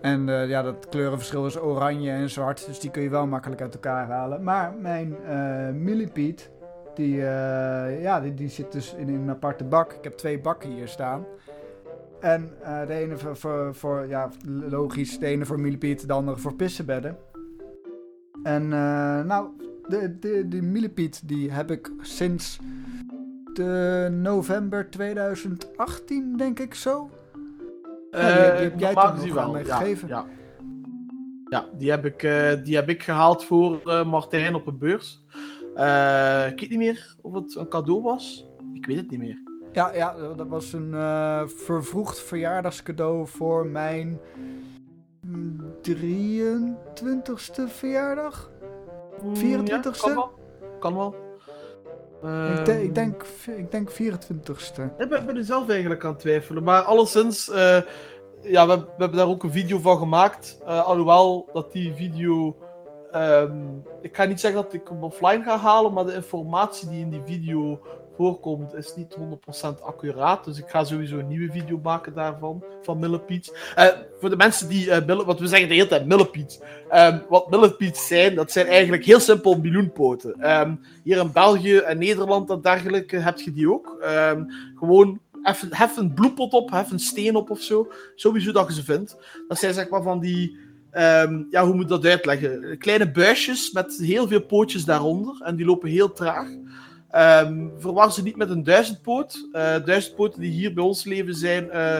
En 0.00 0.26
ja, 0.26 0.62
dat 0.62 0.88
kleurenverschil 0.88 1.46
is 1.46 1.60
oranje 1.60 2.10
en 2.10 2.30
zwart, 2.30 2.66
dus 2.66 2.80
die 2.80 2.90
kun 2.90 3.02
je 3.02 3.08
wel 3.08 3.26
makkelijk 3.26 3.60
uit 3.60 3.74
elkaar 3.74 4.06
halen. 4.06 4.42
Maar 4.42 4.74
mijn 4.80 5.16
uh, 5.28 5.68
millipede, 5.82 6.42
die, 6.98 7.14
uh, 7.16 8.02
ja, 8.02 8.20
die, 8.20 8.34
die 8.34 8.48
zit 8.48 8.72
dus 8.72 8.94
in, 8.94 9.08
een 9.08 9.30
aparte 9.30 9.64
bak. 9.64 9.92
Ik 9.92 10.04
heb 10.04 10.12
twee 10.12 10.40
bakken 10.40 10.70
hier 10.70 10.88
staan. 10.88 11.24
En 12.20 12.50
uh, 12.62 12.86
de 12.86 12.92
ene 12.92 13.16
voor, 13.16 13.36
voor, 13.36 13.74
voor, 13.74 14.06
ja, 14.08 14.30
logisch, 14.68 15.18
de 15.18 15.26
ene 15.26 15.44
voor 15.46 15.60
millipede, 15.60 16.06
de 16.06 16.12
andere 16.12 16.36
voor 16.36 16.54
pissenbedden. 16.54 17.16
En 18.42 18.62
uh, 18.62 18.70
nou, 19.24 19.48
de, 19.88 20.18
de, 20.18 20.48
die 20.48 20.62
millipede 20.62 21.16
die 21.24 21.50
heb 21.50 21.70
ik 21.70 21.90
sinds 22.00 22.58
de 23.52 24.08
november 24.12 24.90
2018, 24.90 26.36
denk 26.36 26.58
ik 26.58 26.74
zo. 26.74 27.10
Eh, 28.10 28.20
Ja, 28.28 28.50
die- 28.60 28.76
die 28.76 28.86
heb 28.86 28.94
jij 28.94 28.94
toen 28.94 29.26
nog 29.26 29.34
wel, 29.34 29.52
mij 29.52 29.64
ja, 29.64 29.76
gegeven. 29.76 30.08
Ja, 30.08 30.24
ja 31.48 31.64
die, 31.78 31.90
heb 31.90 32.04
ik, 32.04 32.22
eh, 32.22 32.64
die 32.64 32.76
heb 32.76 32.88
ik 32.88 33.02
gehaald 33.02 33.44
voor 33.44 33.80
eh, 33.84 34.04
Martijn 34.10 34.54
op 34.54 34.66
een 34.66 34.78
beurs. 34.78 35.24
Eh, 35.78 36.46
ik 36.50 36.60
weet 36.60 36.70
niet 36.70 36.78
meer 36.78 37.14
of 37.22 37.34
het 37.34 37.54
een 37.56 37.68
cadeau 37.68 38.02
was. 38.02 38.46
Ik 38.72 38.86
weet 38.86 38.96
het 38.96 39.10
niet 39.10 39.18
meer. 39.20 39.42
Ja, 39.72 39.94
ja, 39.94 40.14
dat 40.36 40.48
was 40.48 40.72
een 40.72 40.94
eh, 40.94 41.42
vervroegd 41.46 42.20
verjaardagscadeau 42.20 43.26
voor 43.26 43.66
mijn 43.66 44.20
mm, 45.20 45.60
23ste 45.90 47.62
verjaardag. 47.66 48.50
Mm, 49.22 49.34
24ste? 49.34 49.64
Ja, 49.64 49.80
kan 50.00 50.14
wel. 50.14 50.30
Kan 50.80 50.94
wel. 50.96 51.14
ik, 52.58 52.64
de- 52.64 52.72
Ehm, 52.72 52.82
ik, 52.82 52.94
denk, 52.94 53.22
ik 53.56 53.70
denk 53.70 53.90
24ste. 53.92 54.82
Ik 54.98 55.08
ben, 55.08 55.26
ben 55.26 55.36
er 55.36 55.44
zelf 55.44 55.68
eigenlijk 55.68 56.04
aan 56.04 56.10
het 56.10 56.20
twijfelen. 56.20 56.62
Maar 56.62 56.82
alleszins, 56.82 57.50
eh, 57.50 57.80
ja, 58.42 58.66
we, 58.66 58.76
we 58.76 58.84
hebben 58.96 59.18
daar 59.18 59.28
ook 59.28 59.42
een 59.42 59.52
video 59.52 59.78
van 59.78 59.98
gemaakt. 59.98 60.58
Alhoewel 60.64 61.48
dat 61.52 61.72
die 61.72 61.94
video. 61.94 62.56
Ehm, 63.12 63.56
ik 64.02 64.16
ga 64.16 64.24
niet 64.24 64.40
zeggen 64.40 64.62
dat 64.62 64.72
ik 64.72 64.88
hem 64.88 65.02
offline 65.04 65.42
ga 65.42 65.58
halen, 65.58 65.92
maar 65.92 66.06
de 66.06 66.14
informatie 66.14 66.88
die 66.88 67.00
in 67.00 67.10
die 67.10 67.22
video 67.26 67.80
voorkomt 68.16 68.74
is 68.74 68.94
niet 68.96 69.14
100% 69.14 69.80
accuraat. 69.82 70.44
Dus 70.44 70.58
ik 70.58 70.68
ga 70.68 70.84
sowieso 70.84 71.18
een 71.18 71.28
nieuwe 71.28 71.52
video 71.52 71.80
maken 71.82 72.14
daarvan, 72.14 72.64
van 72.82 72.98
Millipedes. 72.98 73.52
Eh 73.74 73.86
voor 74.20 74.30
de 74.30 74.36
mensen 74.36 74.68
die, 74.68 74.90
eh 74.90 75.06
milli- 75.06 75.24
want 75.24 75.38
we 75.38 75.46
zeggen 75.46 75.68
de 75.68 75.74
hele 75.74 75.86
tijd 75.86 76.06
Millipedes. 76.06 76.60
Ehm, 76.88 77.18
wat 77.28 77.50
Millipedes 77.50 78.06
zijn, 78.06 78.34
dat 78.34 78.50
zijn 78.52 78.66
eigenlijk 78.66 79.04
heel 79.04 79.20
simpel 79.20 79.58
miljoenpoten. 79.58 80.40
Ehm, 80.40 80.74
hier 81.04 81.16
in 81.18 81.32
België 81.32 81.76
en 81.76 81.98
Nederland 81.98 82.50
en 82.50 82.60
dergelijke 82.60 83.16
heb 83.16 83.38
je 83.38 83.52
die 83.52 83.72
ook. 83.72 83.96
Gewoon 84.74 85.20
hef 85.70 85.96
een 85.96 86.14
bloempot 86.14 86.52
op, 86.52 86.70
hef 86.70 86.90
een 86.90 86.98
steen 86.98 87.36
op 87.36 87.50
of 87.50 87.60
zo. 87.60 87.88
Sowieso 88.14 88.52
dat 88.52 88.66
je 88.68 88.74
ze 88.74 88.84
vindt. 88.84 89.16
Dat 89.48 89.58
zijn 89.58 89.74
zeg 89.74 89.88
maar 89.88 90.02
van 90.02 90.20
die. 90.20 90.66
Ehm, 90.90 91.42
ja, 91.50 91.64
hoe 91.64 91.74
moet 91.74 91.82
ik 91.82 91.88
dat 91.88 92.04
uitleggen? 92.06 92.78
Kleine 92.78 93.10
buisjes 93.10 93.72
met 93.72 93.98
heel 94.02 94.28
veel 94.28 94.40
pootjes 94.42 94.84
daaronder. 94.84 95.40
En 95.44 95.56
die 95.56 95.66
lopen 95.66 95.88
heel 95.90 96.12
traag. 96.12 96.48
Ehm 97.10 97.68
verwar 97.78 98.12
ze 98.12 98.22
niet 98.22 98.36
met 98.36 98.50
een 98.50 98.64
duizendpoot. 98.64 99.48
Eh 99.52 99.84
duizendpoten 99.84 100.40
die 100.40 100.50
hier 100.50 100.74
bij 100.74 100.84
ons 100.84 101.04
leven 101.04 101.34
zijn 101.34 101.70
eh, 101.70 101.98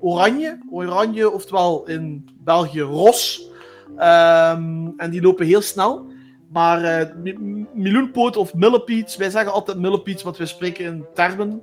oranje. 0.00 0.58
Oranje, 0.70 1.30
oftewel 1.30 1.86
in 1.86 2.28
België 2.44 2.80
ros. 2.80 3.48
Ehm, 3.96 4.88
en 4.96 5.10
die 5.10 5.22
lopen 5.22 5.46
heel 5.46 5.60
snel. 5.62 6.06
Maar 6.52 7.12
mi- 7.22 7.66
miljoenpoot 7.74 8.36
of 8.36 8.54
millipedes, 8.54 9.16
wij 9.16 9.30
zeggen 9.30 9.52
altijd 9.52 9.78
millipedes, 9.78 10.22
want 10.22 10.36
wij 10.36 10.46
spreken 10.46 10.84
in 10.84 11.04
termen. 11.14 11.62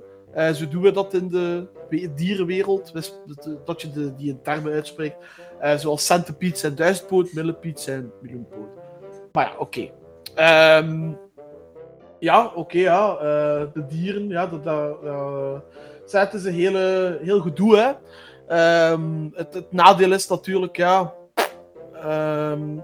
Zo 0.54 0.68
doen 0.68 0.82
we 0.82 0.90
dat 0.92 1.14
in 1.14 1.28
de 1.28 1.66
we- 1.90 2.12
dierenwereld, 2.14 2.92
dat 3.64 3.82
je 3.82 3.90
de, 3.90 4.14
die 4.14 4.28
in 4.28 4.42
termen 4.42 4.72
uitspreekt. 4.72 5.16
Eh, 5.60 5.76
zoals 5.76 6.06
centipedes 6.06 6.62
en 6.62 6.74
duizendpoot, 6.74 7.32
millipedes 7.32 7.86
en 7.86 8.12
miljoenpoot. 8.22 8.68
Maar 9.32 9.44
ja, 9.46 9.58
oké. 9.58 9.90
Ehm, 10.34 11.12
ja, 12.18 12.52
oké, 12.54 12.78
ja. 12.78 13.16
eh, 13.16 13.66
de 13.72 13.86
dieren, 13.86 14.28
ja, 14.28 14.46
dat, 14.46 14.64
dat, 14.64 15.02
dat, 15.02 15.62
het 16.10 16.34
is 16.34 16.44
een 16.44 16.52
hele, 16.52 17.18
heel 17.22 17.40
gedoe, 17.40 17.76
hè. 17.76 17.92
Ehm, 18.46 19.28
het, 19.32 19.54
het 19.54 19.72
nadeel 19.72 20.12
is 20.12 20.28
natuurlijk, 20.28 20.76
ja... 20.76 21.14
ehm, 21.92 22.74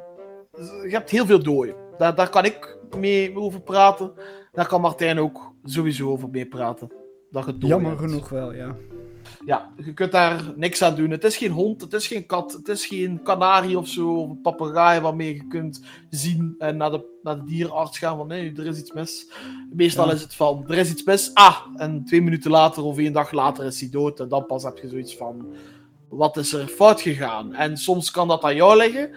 je 0.82 0.90
hebt 0.90 1.10
heel 1.10 1.26
veel 1.26 1.42
dooien. 1.42 1.74
Daar, 1.98 2.14
daar 2.14 2.30
kan 2.30 2.44
ik 2.44 2.78
mee 2.96 3.36
over 3.36 3.60
praten. 3.60 4.12
Daar 4.52 4.66
kan 4.66 4.80
Martijn 4.80 5.18
ook 5.20 5.52
sowieso 5.64 6.10
over 6.10 6.28
mee 6.28 6.46
praten. 6.46 6.92
Dat 7.30 7.54
Jammer 7.58 7.90
hebt. 7.90 8.02
genoeg 8.02 8.28
wel, 8.28 8.52
ja. 8.52 8.76
Ja, 9.46 9.70
je 9.84 9.92
kunt 9.92 10.12
daar 10.12 10.52
niks 10.56 10.82
aan 10.82 10.94
doen. 10.94 11.10
Het 11.10 11.24
is 11.24 11.36
geen 11.36 11.50
hond, 11.50 11.80
het 11.80 11.92
is 11.92 12.06
geen 12.06 12.26
kat, 12.26 12.52
het 12.52 12.68
is 12.68 12.86
geen 12.86 13.22
kanarie 13.22 13.78
of 13.78 13.88
zo, 13.88 14.14
of 14.14 14.30
een 14.30 14.40
papegaai 14.40 15.00
waarmee 15.00 15.34
je 15.34 15.46
kunt 15.46 15.80
zien 16.10 16.54
en 16.58 16.76
naar 16.76 16.90
de, 16.90 17.18
naar 17.22 17.36
de 17.36 17.44
dierenarts 17.44 17.98
gaan 17.98 18.16
van 18.16 18.26
nee, 18.26 18.52
er 18.56 18.66
is 18.66 18.78
iets 18.78 18.92
mis. 18.92 19.28
Meestal 19.72 20.06
Ja. 20.06 20.12
is 20.12 20.22
het 20.22 20.34
van, 20.34 20.64
er 20.68 20.78
is 20.78 20.90
iets 20.90 21.04
mis, 21.04 21.30
ah, 21.34 21.56
en 21.76 22.04
twee 22.04 22.22
minuten 22.22 22.50
later 22.50 22.82
of 22.82 22.98
één 22.98 23.12
dag 23.12 23.32
later 23.32 23.64
is 23.64 23.80
hij 23.80 23.90
dood 23.90 24.20
en 24.20 24.28
dan 24.28 24.46
pas 24.46 24.62
heb 24.62 24.78
je 24.78 24.88
zoiets 24.88 25.16
van, 25.16 25.46
wat 26.08 26.36
is 26.36 26.52
er 26.52 26.66
fout 26.66 27.00
gegaan? 27.00 27.54
En 27.54 27.76
soms 27.76 28.10
kan 28.10 28.28
dat 28.28 28.42
aan 28.42 28.54
jou 28.54 28.76
liggen, 28.76 29.10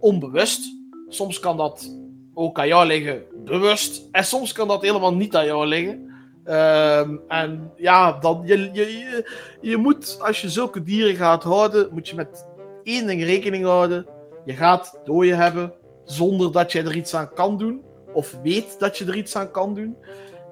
onbewust. 0.00 0.72
Soms 1.08 1.40
kan 1.40 1.56
dat 1.56 1.96
ook 2.34 2.58
aan 2.58 2.66
jou 2.66 2.86
liggen, 2.86 3.22
bewust. 3.44 4.08
En 4.10 4.24
soms 4.24 4.52
kan 4.52 4.68
dat 4.68 4.82
helemaal 4.82 5.14
niet 5.14 5.36
aan 5.36 5.46
jou 5.46 5.66
liggen. 5.66 6.13
Ehm, 6.44 7.16
en 7.28 7.72
ja, 7.76 8.12
dan, 8.12 8.42
je, 8.44 8.70
je, 8.72 9.28
je, 9.60 9.76
moet, 9.76 10.18
als 10.20 10.40
je 10.40 10.48
zulke 10.48 10.82
dieren 10.82 11.16
gaat 11.16 11.42
houden, 11.42 11.88
moet 11.92 12.08
je 12.08 12.14
met 12.14 12.46
één 12.82 13.06
ding 13.06 13.24
rekening 13.24 13.64
houden. 13.64 14.06
Je 14.44 14.52
gaat 14.52 15.00
dooien 15.04 15.36
hebben 15.36 15.72
zonder 16.04 16.52
dat 16.52 16.72
je 16.72 16.82
er 16.82 16.96
iets 16.96 17.14
aan 17.14 17.32
kan 17.32 17.58
doen. 17.58 17.82
Of 18.12 18.38
weet 18.42 18.78
dat 18.78 18.98
je 18.98 19.04
er 19.04 19.16
iets 19.16 19.36
aan 19.36 19.50
kan 19.50 19.74
doen. 19.74 19.96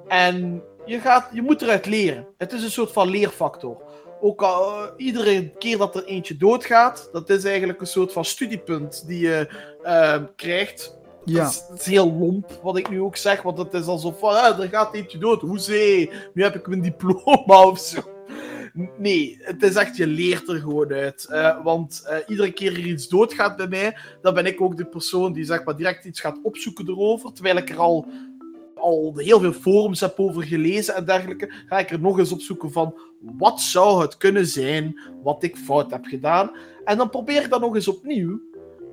En 0.09 0.63
je, 0.85 1.01
gaat, 1.01 1.29
je 1.33 1.43
moet 1.43 1.63
eruit 1.63 1.87
leren. 1.87 2.27
Het 2.39 2.53
is 2.53 2.63
een 2.63 2.71
soort 2.71 2.93
van 2.93 3.09
leerfactor. 3.09 3.83
Ook 4.21 4.43
al 4.43 4.85
eh, 4.85 4.93
iedere 4.97 5.51
keer 5.51 5.79
dat 5.79 5.97
er 5.97 6.05
eentje 6.05 6.37
doodgaat, 6.37 7.09
dat 7.13 7.31
is 7.31 7.45
eigenlijk 7.45 7.81
een 7.81 7.87
soort 7.87 8.13
van 8.13 8.25
studiepunt 8.25 9.07
die 9.07 9.21
je 9.21 9.49
eh, 9.83 10.23
krijgt. 10.37 11.01
Ja, 11.25 11.45
dat 11.45 11.79
is 11.79 11.87
heel 11.87 12.13
lomp 12.13 12.61
wat 12.63 12.77
ik 12.79 12.91
nu 12.91 13.01
ook 13.01 13.17
zeg, 13.17 13.43
want 13.43 13.59
het 13.59 13.75
is 13.75 13.87
alsof 13.87 14.19
van, 14.19 14.31
ah, 14.31 14.61
er 14.61 14.69
gaat 14.69 14.95
eentje 14.95 15.19
dood, 15.19 15.41
hoezee, 15.41 16.11
nu 16.35 16.43
heb 16.43 16.55
ik 16.55 16.67
mijn 16.67 16.81
diploma 16.81 17.67
of 17.67 17.79
zo. 17.79 18.01
Nee, 18.99 19.39
het 19.41 19.63
is 19.63 19.75
echt, 19.75 19.97
je 19.97 20.07
leert 20.07 20.49
er 20.49 20.61
gewoon 20.61 20.93
uit. 20.93 21.25
Eh, 21.25 21.65
want 21.65 22.03
eh, 22.07 22.17
iedere 22.27 22.53
keer 22.53 22.73
er 22.73 22.87
iets 22.87 23.09
doodgaat 23.09 23.57
bij 23.57 23.69
mij, 23.69 23.97
dan 24.23 24.35
ben 24.35 24.47
ik 24.47 24.61
ook 24.61 24.77
de 24.77 24.85
persoon 24.85 25.33
die 25.33 25.45
zeg 25.45 25.65
maar 25.65 25.77
direct 25.77 26.05
iets 26.05 26.21
gaat 26.21 26.39
opzoeken 26.43 26.89
erover, 26.89 27.33
terwijl 27.33 27.57
ik 27.57 27.71
er 27.71 27.79
al, 27.79 28.07
al 28.75 29.13
heel 29.17 29.41
veel 29.41 29.53
forums 29.53 30.01
heb 30.01 30.21
over 30.21 30.43
gelezen 30.43 30.95
en 30.95 31.05
dergelijke, 31.05 31.53
ga 31.67 31.79
ik 31.79 31.91
er 31.91 32.01
nog 32.01 32.19
eens 32.19 32.33
opzoeken 32.33 32.73
van, 32.73 32.95
wat 33.21 33.61
zou 33.61 34.03
het 34.03 34.17
kunnen 34.17 34.47
zijn 34.47 35.01
wat 35.23 35.43
ik 35.43 35.57
fout 35.57 35.91
heb 35.91 36.05
gedaan? 36.05 36.51
En 36.85 36.97
dan 36.97 37.11
probeer 37.11 37.43
ik 37.43 37.51
dat 37.51 37.61
nog 37.61 37.75
eens 37.75 37.89
opnieuw. 37.89 38.41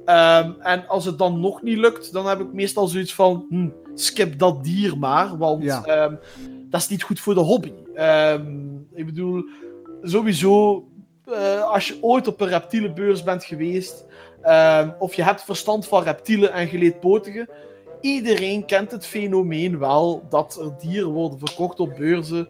Ehm, 0.09 0.51
en 0.59 0.87
als 0.87 1.05
het 1.05 1.17
dan 1.17 1.39
nog 1.39 1.61
niet 1.61 1.77
lukt, 1.77 2.13
dan 2.13 2.27
heb 2.27 2.39
ik 2.39 2.53
meestal 2.53 2.87
zoiets 2.87 3.13
van: 3.15 3.45
hm, 3.49 3.69
skip 3.93 4.39
dat 4.39 4.63
dier 4.63 4.97
maar, 4.97 5.37
want 5.37 5.63
Ja. 5.63 5.83
ehm, 5.83 6.15
dat 6.69 6.81
is 6.81 6.87
niet 6.87 7.03
goed 7.03 7.19
voor 7.19 7.33
de 7.33 7.39
hobby. 7.39 7.73
Ehm, 7.93 8.75
ik 8.93 9.05
bedoel, 9.05 9.43
sowieso, 10.01 10.83
eh, 11.25 11.63
als 11.71 11.87
je 11.87 11.97
ooit 12.01 12.27
op 12.27 12.41
een 12.41 12.47
reptielenbeurs 12.47 13.23
bent 13.23 13.43
geweest, 13.43 14.05
of 14.99 15.13
je 15.13 15.23
hebt 15.23 15.43
verstand 15.43 15.87
van 15.87 16.03
reptielen 16.03 16.53
en 16.53 16.67
geleedpotigen, 16.67 17.49
iedereen 18.01 18.65
kent 18.65 18.91
het 18.91 19.05
fenomeen 19.05 19.79
wel 19.79 20.25
dat 20.29 20.59
er 20.61 20.87
dieren 20.89 21.11
worden 21.11 21.39
verkocht 21.39 21.79
op 21.79 21.95
beurzen. 21.97 22.47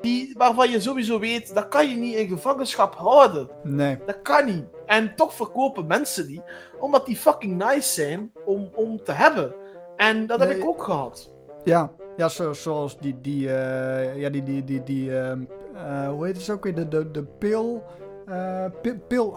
Die, 0.00 0.34
waarvan 0.36 0.70
je 0.70 0.80
sowieso 0.80 1.18
weet, 1.18 1.54
dat 1.54 1.68
kan 1.68 1.88
je 1.88 1.96
niet 1.96 2.14
in 2.14 2.28
gevangenschap 2.28 2.94
houden. 2.94 3.48
nee. 3.62 3.98
Dat 4.06 4.22
kan 4.22 4.44
niet. 4.46 4.64
En 4.86 5.14
toch 5.14 5.34
verkopen 5.34 5.86
mensen 5.86 6.26
die, 6.26 6.42
omdat 6.78 7.06
die 7.06 7.16
fucking 7.16 7.64
nice 7.64 7.92
zijn 7.92 8.32
om, 8.44 8.70
om 8.74 9.02
te 9.04 9.12
hebben. 9.12 9.54
En 9.96 10.26
dat 10.26 10.38
heb 10.40 10.48
Nee. 10.48 10.58
ik 10.58 10.66
ook 10.66 10.82
gehad. 10.82 11.32
Ja, 11.64 11.92
ja 12.16 12.28
zo, 12.28 12.52
zoals 12.52 12.98
die, 12.98 13.20
die, 13.20 13.54
eh, 13.54 14.16
ja, 14.20 14.30
die, 14.30 14.42
die, 14.42 14.64
die, 14.64 14.82
die 14.82 15.18
ehm, 15.18 15.42
eh, 15.74 16.08
hoe 16.08 16.26
heet 16.26 16.36
het 16.36 16.50
ook 16.50 16.64
weer? 16.64 16.74
De, 16.74 16.88
de, 16.88 17.10
de 17.10 17.24
pil, 17.24 17.82
eh 18.26 18.64
pil, 18.82 18.94
pil 19.08 19.34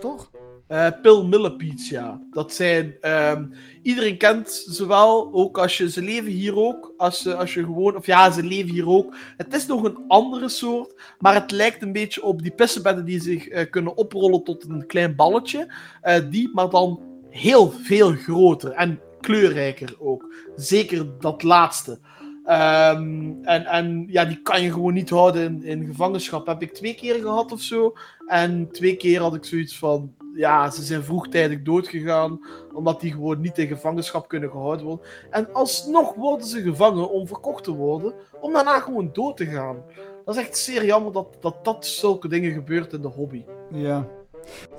toch? 0.00 0.30
Eh 0.66 0.88
Pil 1.02 1.48
ja. 1.88 2.20
Dat 2.30 2.52
zijn... 2.52 2.96
ehm, 3.00 3.44
iedereen 3.82 4.16
kent 4.16 4.50
ze 4.50 4.86
wel, 4.86 5.32
ook 5.32 5.58
als 5.58 5.76
je... 5.76 5.90
Ze 5.90 6.02
leven 6.02 6.30
hier 6.30 6.56
ook, 6.56 6.94
als, 6.96 7.26
als 7.26 7.54
je 7.54 7.60
gewoon... 7.60 7.96
Of 7.96 8.06
ja, 8.06 8.30
ze 8.30 8.42
leven 8.42 8.70
hier 8.70 8.88
ook. 8.88 9.14
Het 9.36 9.54
is 9.54 9.66
nog 9.66 9.84
een 9.84 9.98
andere 10.08 10.48
soort, 10.48 10.94
maar 11.18 11.34
het 11.34 11.50
lijkt 11.50 11.82
een 11.82 11.92
beetje 11.92 12.22
op 12.22 12.42
die 12.42 12.52
pissenbedden 12.52 13.04
die 13.04 13.20
zich 13.20 13.48
eh, 13.48 13.70
kunnen 13.70 13.96
oprollen 13.96 14.44
tot 14.44 14.64
een 14.68 14.86
klein 14.86 15.16
balletje. 15.16 15.74
Eh, 16.00 16.20
die, 16.30 16.50
maar 16.52 16.70
dan 16.70 17.00
heel 17.30 17.70
veel 17.70 18.12
groter 18.12 18.70
en 18.70 19.00
kleurrijker 19.20 19.94
ook. 19.98 20.34
Zeker 20.56 21.06
dat 21.18 21.42
laatste. 21.42 21.98
Ehm, 22.44 23.32
en, 23.42 23.66
en 23.66 24.06
ja, 24.08 24.24
die 24.24 24.42
kan 24.42 24.62
je 24.62 24.72
gewoon 24.72 24.94
niet 24.94 25.10
houden 25.10 25.42
in, 25.42 25.62
in 25.62 25.86
gevangenschap. 25.86 26.46
Heb 26.46 26.62
ik 26.62 26.74
twee 26.74 26.94
keer 26.94 27.14
gehad 27.14 27.52
of 27.52 27.60
zo. 27.60 27.92
En 28.26 28.68
twee 28.70 28.96
keer 28.96 29.20
had 29.20 29.34
ik 29.34 29.44
zoiets 29.44 29.78
van. 29.78 30.14
Ja, 30.34 30.70
ze 30.70 30.82
zijn 30.82 31.02
vroegtijdig 31.02 31.62
doodgegaan. 31.62 32.40
Omdat 32.72 33.00
die 33.00 33.12
gewoon 33.12 33.40
niet 33.40 33.58
in 33.58 33.66
gevangenschap 33.66 34.28
kunnen 34.28 34.50
gehouden 34.50 34.86
worden. 34.86 35.06
En 35.30 35.52
alsnog 35.52 36.14
worden 36.14 36.46
ze 36.46 36.62
gevangen 36.62 37.10
om 37.10 37.26
verkocht 37.26 37.64
te 37.64 37.72
worden. 37.74 38.14
Om 38.40 38.52
daarna 38.52 38.80
gewoon 38.80 39.10
dood 39.12 39.36
te 39.36 39.46
gaan. 39.46 39.82
Dat 40.24 40.36
is 40.36 40.40
echt 40.40 40.58
zeer 40.58 40.84
jammer 40.84 41.12
dat 41.12 41.36
dat, 41.40 41.64
dat 41.64 41.86
zulke 41.86 42.28
dingen 42.28 42.52
gebeurt 42.52 42.92
in 42.92 43.02
de 43.02 43.08
hobby. 43.08 43.44
Ja. 43.70 44.06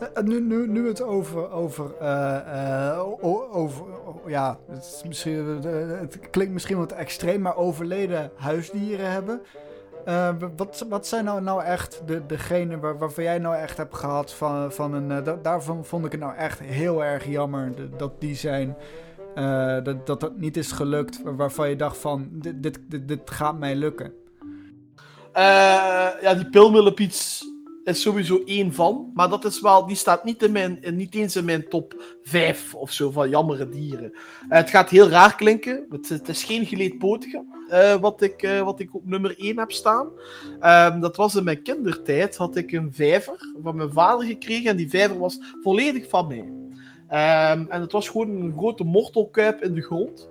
Uh, 0.02 0.24
nu, 0.24 0.42
nu, 0.42 0.68
nu 0.68 0.88
het 0.88 1.02
over, 1.02 1.52
over, 1.52 1.92
uh, 2.02 3.00
over 3.52 3.86
ja, 4.25 4.60
het, 4.68 4.84
is 4.84 5.04
misschien, 5.08 5.46
het 6.00 6.30
klinkt 6.30 6.54
misschien 6.54 6.78
wat 6.78 6.92
extreem, 6.92 7.42
maar 7.42 7.58
overleden 7.58 8.32
huisdieren 8.36 9.12
hebben. 9.12 9.42
Wat, 10.55 10.85
wat 10.89 11.07
zijn 11.07 11.25
nou, 11.25 11.41
nou 11.41 11.63
echt 11.63 12.01
de, 12.05 12.25
degenen 12.25 12.79
waar, 12.79 12.97
waarvan 12.97 13.24
jij 13.24 13.38
nou 13.38 13.55
echt 13.55 13.77
hebt 13.77 13.95
gehad 13.95 14.33
van, 14.33 14.71
van 14.71 14.93
een... 14.93 15.41
daarvan 15.41 15.85
vond 15.85 16.05
ik 16.05 16.12
het 16.12 16.21
nou 16.21 16.35
echt 16.35 16.59
heel 16.59 17.03
erg 17.03 17.25
jammer 17.25 17.71
dat 17.97 18.21
die 18.21 18.35
zijn... 18.35 18.75
dat, 19.83 20.05
dat 20.05 20.19
dat 20.19 20.38
niet 20.38 20.57
is 20.57 20.71
gelukt 20.71 21.21
waarvan 21.24 21.69
je 21.69 21.75
dacht 21.75 21.97
van 21.97 22.29
dit, 22.31 22.63
dit, 22.63 22.79
dit, 22.89 23.07
dit 23.07 23.31
gaat 23.31 23.57
mij 23.57 23.75
lukken. 23.75 24.13
ja, 26.21 26.33
die 26.33 26.50
pilmillenpiets 26.50 27.43
is 27.86 28.01
sowieso 28.01 28.42
één 28.46 28.74
van. 28.74 29.12
Maar 29.13 29.30
dat 29.30 29.46
is 29.46 29.62
wel, 29.62 29.86
die 29.86 29.96
staat 29.96 30.24
niet, 30.24 30.44
in 30.44 30.51
mijn, 30.51 30.80
niet 30.92 31.15
eens 31.15 31.36
in 31.36 31.46
mijn 31.46 31.68
top 31.68 32.18
5 32.24 32.75
of 32.75 32.92
zo 32.92 33.12
van 33.12 33.30
jammere 33.30 33.70
dieren. 33.70 34.12
Uh, 34.13 34.20
het 34.48 34.70
gaat 34.70 34.89
heel 34.89 35.10
raar 35.10 35.36
klinken. 35.36 35.86
Het, 35.89 36.27
is 36.27 36.44
geen 36.44 36.65
geleedpotige. 36.65 37.44
Uh, 37.70 37.96
wat, 37.96 38.22
ik, 38.22 38.44
uh, 38.44 38.62
wat 38.62 38.80
ik 38.80 38.96
op 38.96 39.06
nummer 39.06 39.39
1 39.39 39.60
heb 39.60 39.72
staan. 39.72 40.08
Um, 40.62 41.00
dat 41.00 41.15
was 41.15 41.36
in 41.36 41.44
mijn 41.44 41.62
kindertijd. 41.62 42.38
Had 42.38 42.56
ik 42.56 42.72
een 42.72 42.94
vijver 42.94 43.51
van 43.63 43.75
mijn 43.75 43.92
vader 43.92 44.25
gekregen. 44.27 44.70
En 44.70 44.77
die 44.77 44.89
vijver 44.89 45.20
was 45.20 45.39
volledig 45.62 46.10
van 46.10 46.27
mij. 46.27 46.46
Um, 47.58 47.70
en 47.70 47.82
het 47.82 47.92
was 47.92 48.10
gewoon 48.10 48.30
een 48.30 48.54
grote 48.58 48.84
mortelkuip 48.84 49.63
in 49.63 49.74
de 49.74 49.82
grond. 49.82 50.30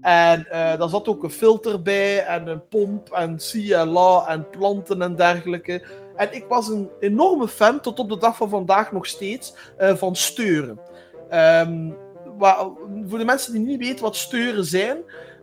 En 0.00 0.46
daar 0.50 0.88
zat 0.88 1.08
ook 1.08 1.22
een 1.22 1.30
filter 1.30 1.82
bij, 1.82 2.24
en 2.24 2.46
een 2.46 2.68
pomp, 2.68 3.10
en 3.10 3.36
CLA, 3.36 4.26
en 4.28 4.50
planten 4.50 5.02
en 5.02 5.16
dergelijke. 5.16 5.82
En 6.16 6.34
ik 6.34 6.44
was 6.48 6.68
een 6.68 6.90
enorme 7.00 7.48
fan, 7.48 7.80
tot 7.80 7.98
op 7.98 8.08
de 8.08 8.18
dag 8.18 8.36
van 8.36 8.48
vandaag 8.48 8.92
nog 8.92 9.06
steeds, 9.06 9.54
uh, 9.80 9.94
van 9.94 10.16
steuren. 10.16 10.78
Waar, 12.38 12.56
voor 13.06 13.18
de 13.18 13.24
mensen 13.24 13.52
die 13.52 13.60
niet 13.60 13.78
weten 13.78 14.04
wat 14.04 14.16
steuren 14.16 14.64
zijn. 14.64 14.96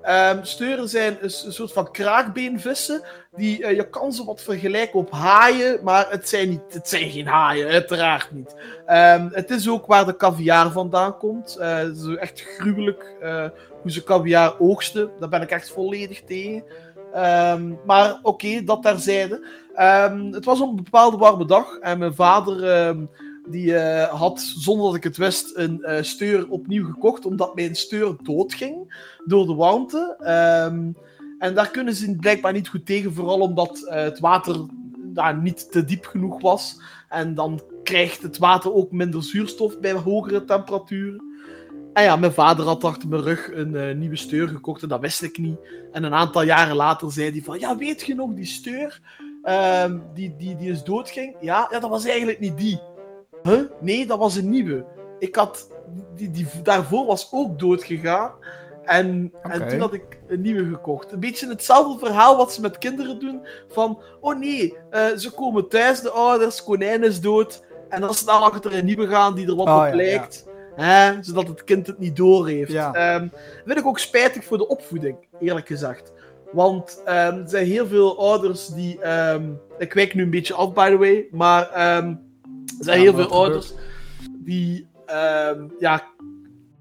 Um, 0.09 0.43
steuren 0.43 0.89
zijn 0.89 1.17
een, 1.21 1.29
soort 1.29 1.71
van 1.71 1.91
kraakbeenvissen. 1.91 3.03
Die, 3.35 3.59
uh, 3.59 3.75
je 3.75 3.89
kan 3.89 4.13
ze 4.13 4.25
wat 4.25 4.41
vergelijken 4.41 4.99
op 4.99 5.11
haaien, 5.11 5.79
maar 5.83 6.09
het 6.09 6.29
zijn, 6.29 6.49
niet, 6.49 6.61
het 6.69 6.89
zijn 6.89 7.09
geen 7.09 7.27
haaien, 7.27 7.67
uiteraard 7.67 8.31
niet. 8.31 8.55
Um, 8.87 9.29
het 9.31 9.49
is 9.49 9.69
ook 9.69 9.85
waar 9.85 10.05
de 10.05 10.15
caviar 10.15 10.71
vandaan 10.71 11.17
komt. 11.17 11.57
Uh, 11.59 11.77
het 11.77 11.97
is 11.97 12.15
echt 12.15 12.41
gruwelijk 12.41 13.15
uh, 13.21 13.45
hoe 13.81 13.91
ze 13.91 14.03
caviar 14.03 14.59
oogsten. 14.59 15.11
Daar 15.19 15.29
ben 15.29 15.41
ik 15.41 15.51
echt 15.51 15.69
volledig 15.69 16.21
tegen. 16.21 16.63
Um, 17.15 17.79
maar 17.85 18.19
oké, 18.21 18.63
dat 18.63 18.81
terzijde. 18.81 19.47
Um, 19.79 20.33
het 20.33 20.45
was 20.45 20.59
een 20.59 20.75
bepaalde 20.75 21.17
warme 21.17 21.45
dag 21.45 21.77
en 21.77 21.99
mijn 21.99 22.15
vader 22.15 22.87
um, 22.87 23.09
die, 23.47 23.65
uh, 23.65 24.03
had, 24.03 24.41
zonder 24.41 24.85
dat 24.85 24.95
ik 24.95 25.03
het 25.03 25.17
wist, 25.17 25.57
een 25.57 25.79
uh, 25.81 26.01
steur 26.01 26.49
opnieuw 26.49 26.85
gekocht, 26.85 27.25
omdat 27.25 27.55
mijn 27.55 27.75
steur 27.75 28.15
doodging 28.23 29.05
door 29.25 29.45
de 29.45 29.53
warmte. 29.53 30.15
en 31.39 31.53
daar 31.53 31.69
kunnen 31.71 31.95
ze 31.95 32.15
blijkbaar 32.15 32.53
niet 32.53 32.67
goed 32.67 32.85
tegen, 32.85 33.13
vooral 33.13 33.39
omdat 33.39 33.85
uh, 33.85 33.93
het 33.93 34.19
water 34.19 34.65
nou, 35.13 35.41
niet 35.41 35.71
te 35.71 35.85
diep 35.85 36.05
genoeg 36.05 36.41
was. 36.41 36.81
En 37.09 37.35
dan 37.35 37.61
krijgt 37.83 38.21
het 38.21 38.37
water 38.37 38.73
ook 38.73 38.91
minder 38.91 39.23
zuurstof 39.23 39.79
bij 39.79 39.91
hogere 39.91 40.45
temperaturen. 40.45 41.32
En 41.93 42.03
ja, 42.03 42.15
mijn 42.15 42.33
vader 42.33 42.65
had 42.65 42.83
achter 42.83 43.09
mijn 43.09 43.21
rug 43.21 43.49
een 43.53 43.73
uh, 43.73 43.95
nieuwe 43.95 44.15
steur 44.15 44.47
gekocht 44.47 44.81
en 44.81 44.89
dat 44.89 44.99
wist 44.99 45.21
ik 45.21 45.37
niet. 45.37 45.57
En 45.91 46.03
een 46.03 46.13
aantal 46.13 46.41
jaren 46.41 46.75
later 46.75 47.11
zei 47.11 47.31
hij 47.31 47.41
van, 47.41 47.59
ja, 47.59 47.77
weet 47.77 48.01
je 48.01 48.15
nog, 48.15 48.33
die 48.33 48.45
steur, 48.45 49.01
uh, 49.43 49.85
die, 50.13 50.35
die, 50.37 50.55
die 50.55 50.71
is 50.71 50.83
doodging? 50.83 51.35
Ja, 51.39 51.67
ja, 51.71 51.79
dat 51.79 51.89
was 51.89 52.05
eigenlijk 52.05 52.39
niet 52.39 52.57
die. 52.57 52.81
Huh? 53.43 53.61
Nee, 53.81 54.05
dat 54.05 54.19
was 54.19 54.35
een 54.35 54.49
nieuwe. 54.49 54.85
Ik 55.19 55.35
had, 55.35 55.69
die, 56.15 56.31
die 56.31 56.47
daarvoor 56.63 57.05
was 57.05 57.29
ook 57.31 57.59
doodgegaan. 57.59 58.31
En, 58.83 59.33
okay. 59.37 59.59
en 59.59 59.67
toen 59.67 59.79
had 59.79 59.93
ik 59.93 60.19
een 60.27 60.41
nieuwe 60.41 60.65
gekocht. 60.65 61.11
Een 61.11 61.19
beetje 61.19 61.47
hetzelfde 61.47 62.05
verhaal 62.05 62.37
wat 62.37 62.53
ze 62.53 62.61
met 62.61 62.77
kinderen 62.77 63.19
doen. 63.19 63.47
Van, 63.69 64.01
oh 64.19 64.39
nee, 64.39 64.77
uh, 64.91 65.05
ze 65.17 65.31
komen 65.31 65.67
thuis, 65.67 66.01
de 66.01 66.09
ouders, 66.09 66.63
konijn 66.63 67.03
is 67.03 67.21
dood. 67.21 67.63
En 67.89 68.01
dan 68.01 68.13
snel 68.13 68.43
achter 68.43 68.73
een 68.73 68.85
nieuwe 68.85 69.07
gaan 69.07 69.35
die 69.35 69.47
er 69.47 69.55
wat 69.55 69.67
oh, 69.67 69.85
op 69.87 69.93
lijkt. 69.93 70.43
Ja. 70.45 70.51
Hè, 70.75 71.23
zodat 71.23 71.47
het 71.47 71.63
kind 71.63 71.87
het 71.87 71.99
niet 71.99 72.15
doorheeft. 72.15 72.71
Ja. 72.71 73.15
Um, 73.15 73.31
vind 73.65 73.79
ik 73.79 73.85
ook 73.85 73.99
spijtig 73.99 74.43
voor 74.43 74.57
de 74.57 74.67
opvoeding, 74.67 75.17
eerlijk 75.39 75.67
gezegd. 75.67 76.11
Want 76.51 77.01
um, 77.01 77.13
er 77.13 77.43
zijn 77.45 77.65
heel 77.65 77.87
veel 77.87 78.19
ouders 78.19 78.67
die. 78.67 79.07
Um, 79.31 79.59
ik 79.77 79.93
wijk 79.93 80.13
nu 80.13 80.23
een 80.23 80.29
beetje 80.29 80.53
af, 80.53 80.73
by 80.73 80.89
the 80.89 80.97
way. 80.97 81.27
Maar 81.31 81.71
er 81.71 82.17
zijn 82.79 82.97
ja, 82.97 83.03
heel 83.03 83.13
veel 83.13 83.31
ouders 83.31 83.73
die 84.37 84.87
ja, 85.79 86.11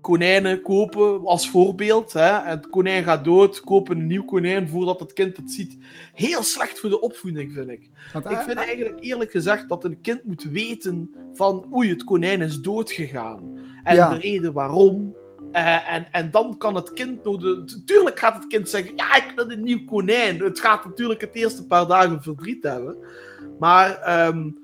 konijnen 0.01 0.63
kopen 0.63 1.27
als 1.27 1.51
voorbeeld. 1.51 2.13
Hè? 2.13 2.37
En 2.37 2.49
het 2.49 2.69
konijn 2.69 3.05
gaat 3.05 3.25
dood, 3.25 3.61
kopen 3.61 3.99
een 3.99 4.07
nieuw 4.07 4.25
konijn 4.25 4.69
voordat 4.69 5.01
het 5.01 5.13
kind 5.13 5.37
het 5.37 5.51
ziet. 5.51 5.79
Heel 6.15 6.43
slecht 6.43 6.81
voor 6.81 6.91
de 6.91 7.01
opvoeding, 7.01 7.53
vind 7.53 7.69
ik. 7.69 7.91
Want, 8.13 8.31
ik 8.31 8.39
vind 8.39 8.59
eigenlijk 8.59 8.97
eerlijk 9.01 9.31
gezegd 9.31 9.69
dat 9.69 9.85
een 9.85 10.01
kind 10.01 10.25
moet 10.25 10.43
weten 10.43 11.15
van 11.35 11.67
oei, 11.75 11.89
het 11.91 12.05
konijn 12.05 12.41
is 12.43 12.61
doodgegaan. 12.61 13.59
En 13.85 13.95
ja. 13.95 14.09
de 14.09 14.19
reden 14.19 14.53
waarom. 14.53 15.15
Uh, 15.53 15.95
en, 15.95 16.07
en 16.11 16.31
dan 16.31 16.57
kan 16.59 16.75
het 16.75 16.93
kind 16.93 17.25
de. 17.25 17.83
Tuurlijk 17.87 18.19
gaat 18.19 18.35
het 18.35 18.47
kind 18.47 18.69
zeggen: 18.69 18.93
Ja, 18.97 19.17
ik 19.17 19.33
wil 19.37 19.51
een 19.51 19.63
nieuw 19.63 19.85
konijn. 19.85 20.43
Het 20.43 20.61
gaat 20.61 20.85
natuurlijk 20.85 21.21
het 21.21 21.35
eerste 21.35 21.67
paar 21.67 21.87
dagen 21.87 22.23
verdriet 22.23 22.63
hebben. 22.63 22.97
Maar 23.59 24.27
um, 24.27 24.61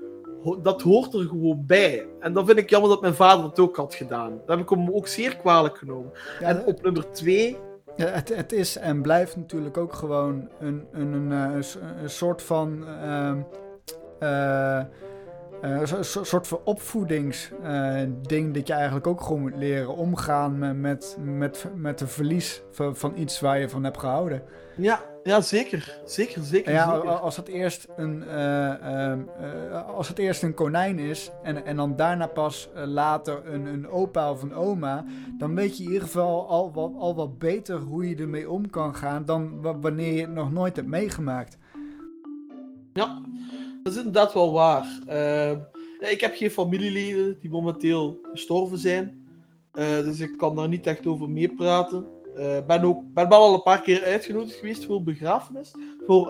dat 0.63 0.83
hoort 0.83 1.15
er 1.15 1.21
gewoon 1.21 1.65
bij. 1.67 2.07
En 2.21 2.33
dan 2.33 2.47
vind 2.47 2.59
ik 2.59 2.71
jammer 2.71 2.91
dat 2.91 3.01
mijn 3.01 3.15
vader 3.15 3.43
dat 3.43 3.59
ook 3.59 3.77
had 3.77 3.95
gedaan. 3.95 4.31
Dat 4.31 4.49
heb 4.57 4.59
ik 4.59 4.69
hem 4.69 4.91
ook 4.91 5.07
zeer 5.07 5.37
kwalijk 5.37 5.79
genomen. 5.79 6.11
Ja, 6.41 6.47
en 6.47 6.65
op 6.65 6.83
nummer 6.83 7.13
twee. 7.13 7.57
Ja, 7.97 8.07
het, 8.07 8.37
het 8.37 8.53
is 8.53 8.77
en 8.77 9.03
blijft 9.03 9.37
natuurlijk 9.37 9.77
ook 9.77 9.93
gewoon 9.93 10.49
een, 10.61 10.87
een, 10.93 11.13
een, 11.13 11.31
een, 11.31 11.65
een 12.03 12.11
soort 12.11 12.43
van. 12.43 12.85
Uh, 12.89 13.35
uh, 14.23 14.81
een 15.61 16.05
soort 16.05 16.47
van 16.47 16.61
opvoedingsding 16.65 18.49
uh, 18.49 18.53
dat 18.55 18.67
je 18.67 18.73
eigenlijk 18.73 19.07
ook 19.07 19.21
gewoon 19.21 19.41
moet 19.41 19.57
leren 19.57 19.97
omgaan 19.97 20.59
met, 20.59 20.77
met, 20.77 21.17
met, 21.25 21.67
met 21.75 22.01
een 22.01 22.09
verlies 22.09 22.63
van, 22.71 22.97
van 22.97 23.13
iets 23.17 23.41
waar 23.41 23.59
je 23.59 23.69
van 23.69 23.85
hebt 23.85 23.99
gehouden. 23.99 24.43
Ja, 24.77 25.01
ja 25.23 25.41
zeker. 25.41 26.01
Zeker, 26.05 26.43
zeker. 26.43 26.73
Ja. 26.73 26.85
Als, 26.97 27.37
het 27.37 27.49
eerst 27.49 27.89
een, 27.97 28.25
uh, 28.29 29.89
als 29.97 30.09
het 30.09 30.19
eerst 30.19 30.43
een 30.43 30.55
konijn 30.55 30.99
is 30.99 31.31
en, 31.43 31.65
en 31.65 31.77
dan 31.77 31.97
daarna 31.97 32.27
pas 32.27 32.71
later 32.75 33.47
een, 33.53 33.67
een 33.67 33.89
opa 33.89 34.31
of 34.31 34.43
een 34.43 34.55
oma, 34.55 35.05
dan 35.39 35.55
weet 35.55 35.77
je 35.77 35.83
in 35.83 35.89
ieder 35.89 36.05
geval 36.05 36.49
al, 36.49 36.73
al, 36.75 36.95
al 36.99 37.15
wat 37.15 37.39
beter 37.39 37.79
hoe 37.79 38.09
je 38.09 38.17
ermee 38.17 38.51
om 38.51 38.71
kan 38.71 38.95
gaan 38.95 39.25
dan 39.25 39.63
wanneer 39.81 40.13
je 40.13 40.21
het 40.21 40.35
nog 40.35 40.53
nooit 40.53 40.77
hebt 40.77 40.89
meegemaakt. 40.89 41.59
Ja, 42.93 43.21
dat 43.83 43.93
is 43.93 43.99
inderdaad 43.99 44.33
wel 44.33 44.53
waar. 44.53 44.99
Uh, 45.09 45.51
ik 46.11 46.21
heb 46.21 46.35
geen 46.35 46.51
familieleden 46.51 47.37
die 47.41 47.51
momenteel 47.51 48.19
gestorven 48.33 48.79
zijn. 48.79 49.27
Uh, 49.75 49.85
dus 49.85 50.21
ik 50.21 50.37
kan 50.37 50.57
daar 50.57 50.69
niet 50.69 50.87
echt 50.87 51.07
over 51.07 51.31
meepraten. 51.31 52.07
Ik 52.35 52.45
uh, 52.45 52.67
ben, 52.67 52.83
ook, 52.83 53.03
ben 53.15 53.29
wel 53.29 53.39
al 53.39 53.55
een 53.55 53.63
paar 53.63 53.83
keer 53.83 54.05
uitgenodigd 54.05 54.55
geweest 54.55 54.85
voor 54.85 55.03
begrafenis. 55.03 55.75
Voor 56.07 56.27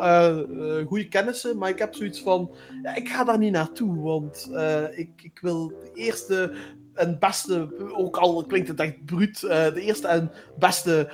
goede 0.87 1.09
kennissen. 1.09 1.59
Maar 1.59 1.69
ik 1.69 1.79
heb 1.79 1.95
zoiets 1.95 2.21
van... 2.21 2.51
Ja, 2.83 2.95
ik 2.95 3.09
ga 3.09 3.25
daar 3.25 3.39
niet 3.39 3.53
naartoe. 3.53 4.01
Want 4.01 4.51
ik, 4.91 5.11
ik 5.23 5.39
wil 5.41 5.69
de 5.69 5.91
eerste 5.95 6.53
en 6.95 7.19
beste... 7.19 7.69
Ook 7.97 8.17
al 8.17 8.45
klinkt 8.45 8.69
het 8.69 8.81
echt 8.81 9.05
bruut. 9.05 9.41
de 9.41 9.81
eerste 9.81 10.09
en 10.09 10.31
beste 10.59 11.11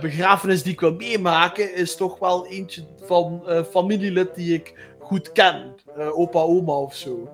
begrafenis 0.00 0.62
die 0.62 0.72
ik 0.72 0.80
wil 0.80 0.94
meemaken... 0.94 1.74
is 1.74 1.96
toch 1.96 2.18
wel 2.18 2.46
eentje 2.46 2.84
van 3.00 3.42
familielid 3.70 4.34
die 4.34 4.54
ik 4.54 4.74
goed 5.08 5.32
ken. 5.32 5.74
Uh, 5.98 6.18
opa, 6.18 6.38
oma 6.38 6.72
of 6.72 6.94
zo. 6.94 7.28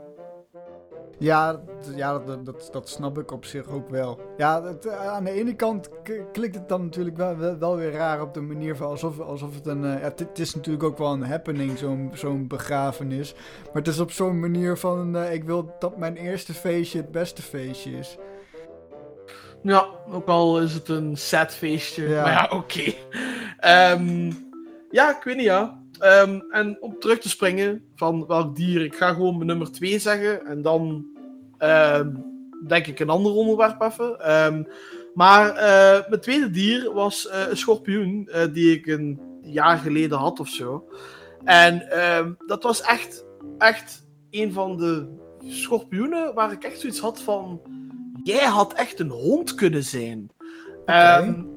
Ja, 1.19 1.61
ja 1.95 2.19
dat, 2.19 2.47
dat, 2.47 2.69
dat, 2.73 2.89
snap 2.89 3.19
ik 3.19 3.33
op 3.33 3.45
zich 3.45 3.69
ook 3.69 3.91
wel. 3.91 4.21
Ja, 4.37 4.63
het, 4.63 4.87
eh, 4.87 5.07
aan 5.07 5.25
de 5.25 5.31
ene 5.31 5.55
kant 5.55 5.89
klinkt 6.33 6.55
het 6.55 6.69
dan 6.69 6.83
natuurlijk 6.83 7.17
wel, 7.17 7.37
wel, 7.37 7.59
wel, 7.59 7.77
weer 7.77 7.93
raar 7.93 8.21
op 8.21 8.35
de 8.35 8.41
manier 8.41 8.77
van 8.77 8.87
alsof, 8.87 9.21
alsof 9.21 9.55
het 9.55 9.67
een. 9.67 9.85
Uh, 9.85 10.01
ja, 10.01 10.13
het, 10.17 10.39
is 10.39 10.55
natuurlijk 10.55 10.85
ook 10.85 10.99
wel 10.99 11.13
een 11.13 11.25
happening, 11.25 11.79
zo'n 11.79 12.11
zo'n 12.13 12.47
begrafenis. 12.47 13.35
Maar 13.65 13.83
het 13.83 13.89
is 13.89 14.01
op 14.01 14.11
zo'n 14.11 14.41
manier 14.41 14.77
van: 14.77 15.17
uh, 15.17 15.33
ik 15.33 15.45
wil 15.45 15.75
dat 15.79 15.97
mijn 15.97 16.17
eerste 16.17 16.55
feestje 16.55 16.99
het 16.99 17.11
beste 17.11 17.43
feestje 17.43 17.91
is. 17.91 18.17
Ja, 19.63 19.87
ook 20.11 20.27
al 20.27 20.61
is 20.61 20.75
het 20.75 20.89
een 20.89 21.17
sad 21.17 21.53
feestje. 21.53 22.09
Ja. 22.09 22.23
Maar 22.23 22.33
ja, 22.33 22.45
oké. 22.45 22.95
Okay. 23.57 23.93
Um, 23.93 24.51
ja, 24.91 25.17
ik 25.17 25.23
weet 25.25 25.37
niet, 25.37 25.45
ja. 25.45 25.84
Um, 26.05 26.45
en 26.51 26.77
om 26.81 26.99
terug 26.99 27.19
te 27.19 27.29
springen 27.29 27.85
van 27.95 28.27
welk 28.27 28.57
dier, 28.57 28.85
ik 28.85 28.95
ga 28.95 29.13
gewoon 29.13 29.35
mijn 29.35 29.47
nummer 29.47 29.73
2 29.73 29.99
zeggen 29.99 30.47
en 30.47 30.63
dan 30.63 31.07
um, 31.59 32.25
denk 32.67 32.87
ik 32.87 33.01
een 33.01 33.09
ander 33.09 33.33
onderwerp 33.33 33.83
even. 33.83 34.33
Um, 34.45 34.67
maar 35.15 35.49
uh, 35.49 36.09
mijn 36.09 36.21
tweede 36.21 36.51
dier 36.51 36.93
was 36.93 37.27
uh, 37.27 37.49
een 37.49 37.57
schorpioen 37.57 38.29
uh, 38.29 38.43
die 38.53 38.77
ik 38.79 38.87
een 38.87 39.21
jaar 39.43 39.79
geleden 39.79 40.19
had 40.19 40.41
of 40.41 40.49
zo. 40.49 40.89
En 41.45 41.87
dat 42.47 42.63
was 42.63 42.81
echt, 42.81 43.25
echt 43.59 44.07
een 44.31 44.53
van 44.53 44.77
de 44.77 45.09
schorpioenen 45.47 46.35
waar 46.35 46.53
ik 46.53 46.65
echt 46.65 46.81
zoiets 46.81 47.01
had 47.01 47.23
van... 47.23 47.61
Jij 48.23 48.45
had 48.45 48.73
echt 48.73 49.01
een 49.01 49.11
hond 49.11 49.55
kunnen 49.55 49.85
zijn. 49.85 50.31
Oké. 50.83 51.54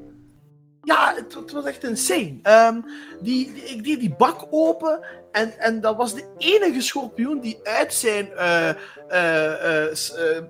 Ja, 0.87 1.13
het, 1.15 1.33
het 1.33 1.51
was 1.51 1.65
echt 1.65 1.83
insane. 1.83 2.39
Ehm, 2.41 2.81
die, 3.21 3.53
die, 3.53 3.63
ik 3.63 3.83
deed 3.83 3.99
die 3.99 4.15
bak 4.17 4.47
open 4.49 4.99
en, 5.31 5.59
en 5.59 5.81
dat 5.81 5.95
was 5.95 6.13
de 6.13 6.25
enige 6.37 6.81
schorpioen 6.81 7.39
die 7.39 7.59
uit 7.63 7.93
zijn 7.93 8.31
eh, 8.33 8.69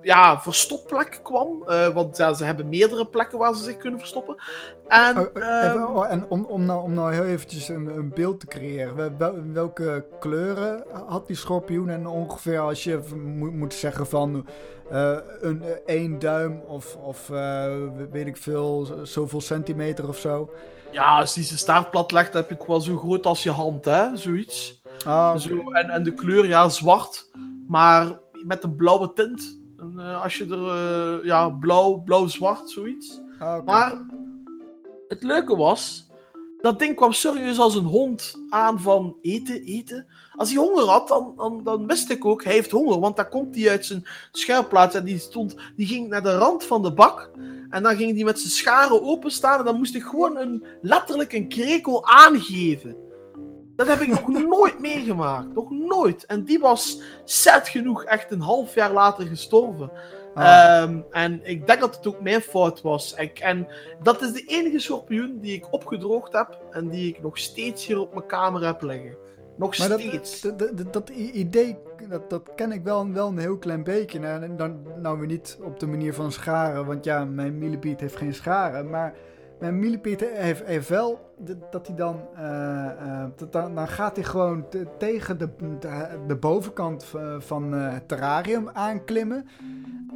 ja, 0.02 0.40
verstopplek 0.40 1.20
kwam. 1.22 1.64
Want 1.94 2.16
ja, 2.16 2.34
ze 2.34 2.44
hebben 2.44 2.68
meerdere 2.68 3.06
plekken 3.06 3.38
waar 3.38 3.54
ze 3.54 3.62
zich 3.62 3.76
kunnen 3.76 3.98
verstoppen. 3.98 4.36
En, 4.88 5.16
ehm, 5.34 5.70
even, 5.70 5.88
oh, 5.88 6.10
en 6.10 6.26
om, 6.28 6.44
om, 6.44 6.64
nou, 6.64 6.82
om 6.82 6.94
nou 6.94 7.12
heel 7.14 7.24
eventjes 7.24 7.68
een, 7.68 7.86
een 7.86 8.08
beeld 8.14 8.40
te 8.40 8.46
creëren. 8.46 8.96
wel- 8.96 9.16
wel- 9.18 9.42
welke 9.52 10.04
kleuren 10.20 10.84
had 11.06 11.26
die 11.26 11.36
schorpioen? 11.36 11.88
En 11.88 12.06
ongeveer 12.06 12.58
als 12.60 12.84
je 12.84 13.00
moet 13.52 13.74
zeggen 13.74 14.06
van 14.06 14.46
eh, 14.90 15.16
een 15.40 15.62
eh, 15.62 15.70
één 15.86 16.18
duim 16.18 16.60
of, 16.66 16.96
of 16.96 17.30
eh, 17.30 17.74
weet 18.10 18.26
ik 18.26 18.36
veel, 18.36 18.88
zoveel 19.02 19.40
centimeter 19.40 20.08
of 20.08 20.18
zo. 20.18 20.50
ja, 20.90 21.18
als 21.18 21.34
die 21.34 21.44
zijn 21.44 21.58
staart 21.58 21.90
plat 21.90 22.12
legt, 22.12 22.32
heb 22.32 22.48
je 22.48 22.54
het 22.54 22.66
wel 22.66 22.80
zo 22.80 22.96
groot 22.96 23.26
als 23.26 23.42
je 23.42 23.50
hand, 23.50 23.84
hè? 23.84 24.16
Zoiets. 24.16 24.82
Ah. 25.04 25.36
Zo, 25.36 25.70
en, 25.70 25.90
en 25.90 26.02
de 26.02 26.14
kleur, 26.14 26.46
ja, 26.46 26.68
zwart. 26.68 27.30
Maar 27.66 28.18
met 28.46 28.64
een 28.64 28.76
blauwe 28.76 29.12
tint. 29.12 29.60
En, 29.78 29.98
als 29.98 30.36
je 30.38 30.46
er, 30.46 31.26
ja, 31.26 31.48
blauw, 31.48 32.02
blauw-zwart, 32.04 32.70
zoiets. 32.70 33.20
Ah. 33.38 33.64
Maar 33.64 34.04
het 35.08 35.22
leuke 35.22 35.56
was, 35.56 36.07
dat 36.60 36.78
ding 36.78 36.96
kwam 36.96 37.12
serieus 37.12 37.58
als 37.58 37.74
een 37.74 37.84
hond 37.84 38.34
aan 38.48 38.80
van 38.80 39.16
eten, 39.22 39.62
eten. 39.62 40.06
Als 40.36 40.52
hij 40.52 40.58
honger 40.58 40.84
had, 40.84 41.08
dan, 41.08 41.32
dan, 41.36 41.60
dan 41.64 41.86
wist 41.86 42.10
ik 42.10 42.24
ook, 42.24 42.44
hij 42.44 42.52
heeft 42.52 42.70
honger. 42.70 43.00
Want 43.00 43.16
dan 43.16 43.28
komt 43.28 43.54
hij 43.54 43.70
uit 43.70 43.86
zijn 43.86 44.06
schuilplaats 44.32 44.94
en 44.94 45.04
die, 45.04 45.18
stond, 45.18 45.56
die 45.76 45.86
ging 45.86 46.08
naar 46.08 46.22
de 46.22 46.36
rand 46.36 46.64
van 46.64 46.82
de 46.82 46.92
bak. 46.92 47.30
En 47.70 47.82
dan 47.82 47.96
ging 47.96 48.14
hij 48.14 48.24
met 48.24 48.38
zijn 48.38 48.52
scharen 48.52 49.02
openstaan 49.02 49.58
en 49.58 49.64
dan 49.64 49.76
moest 49.76 49.94
ik 49.94 50.02
gewoon 50.02 50.36
een, 50.36 50.64
letterlijk 50.82 51.32
een 51.32 51.48
krekel 51.48 52.06
aangeven. 52.06 52.96
Dat 53.76 53.86
heb 53.86 54.00
ik 54.00 54.08
nog 54.08 54.28
nooit 54.56 54.78
meegemaakt. 54.78 55.54
Nog 55.54 55.70
nooit. 55.70 56.26
En 56.26 56.44
die 56.44 56.58
was 56.58 57.00
zet 57.24 57.68
genoeg 57.68 58.04
echt 58.04 58.30
een 58.30 58.40
half 58.40 58.74
jaar 58.74 58.92
later 58.92 59.26
gestorven. 59.26 59.90
Ah. 60.38 60.82
Ehm, 60.82 61.00
en 61.10 61.40
ik 61.42 61.66
denk 61.66 61.80
dat 61.80 61.96
het 61.96 62.06
ook 62.06 62.20
mijn 62.20 62.40
fout 62.40 62.82
was. 62.82 63.14
Ik, 63.14 63.38
en 63.38 63.66
dat 64.02 64.22
is 64.22 64.32
de 64.32 64.44
enige 64.46 64.78
schorpioen 64.78 65.38
die 65.40 65.54
ik 65.54 65.72
opgedroogd 65.72 66.32
heb 66.32 66.58
en 66.70 66.88
die 66.88 67.08
ik 67.08 67.22
nog 67.22 67.38
steeds 67.38 67.86
hier 67.86 68.00
op 68.00 68.14
mijn 68.14 68.26
kamer 68.26 68.64
heb 68.66 68.82
liggen. 68.82 69.16
Nog 69.56 69.78
Maar 69.78 69.98
steeds. 70.00 70.40
dat, 70.40 70.58
dat, 70.58 70.92
dat 70.92 71.08
idee, 71.08 71.78
dat, 72.08 72.30
dat 72.30 72.50
ken 72.54 72.72
ik 72.72 72.82
wel, 72.82 73.12
wel 73.12 73.28
een 73.28 73.38
heel 73.38 73.58
klein 73.58 73.84
beetje. 73.84 74.18
Nou, 74.18 74.42
en 74.42 74.56
dan, 74.56 74.82
nou 75.02 75.18
weer 75.18 75.26
niet 75.26 75.58
op 75.62 75.80
de 75.80 75.86
manier 75.86 76.14
van 76.14 76.32
scharen, 76.32 76.86
want 76.86 77.04
ja, 77.04 77.24
mijn 77.24 77.58
millipeet 77.58 78.00
heeft 78.00 78.16
geen 78.16 78.34
scharen. 78.34 78.90
Maar 78.90 79.14
mijn 79.58 79.78
millipeet 79.78 80.20
heeft, 80.20 80.64
heeft 80.64 80.88
wel 80.88 81.26
dat 81.70 81.86
hij 81.86 81.96
dan, 81.96 82.20
eh, 82.36 82.86
eh, 82.86 83.24
dat 83.36 83.52
dan, 83.52 83.74
dan 83.74 83.88
gaat 83.88 84.16
hij 84.16 84.24
gewoon 84.24 84.68
te- 84.68 84.86
tegen 84.98 85.38
de, 85.38 85.48
de, 85.80 86.06
de 86.26 86.36
bovenkant 86.36 87.04
v- 87.04 87.14
van 87.38 87.74
eh, 87.74 87.92
het 87.92 88.08
terrarium 88.08 88.68
aanklimmen. 88.72 89.48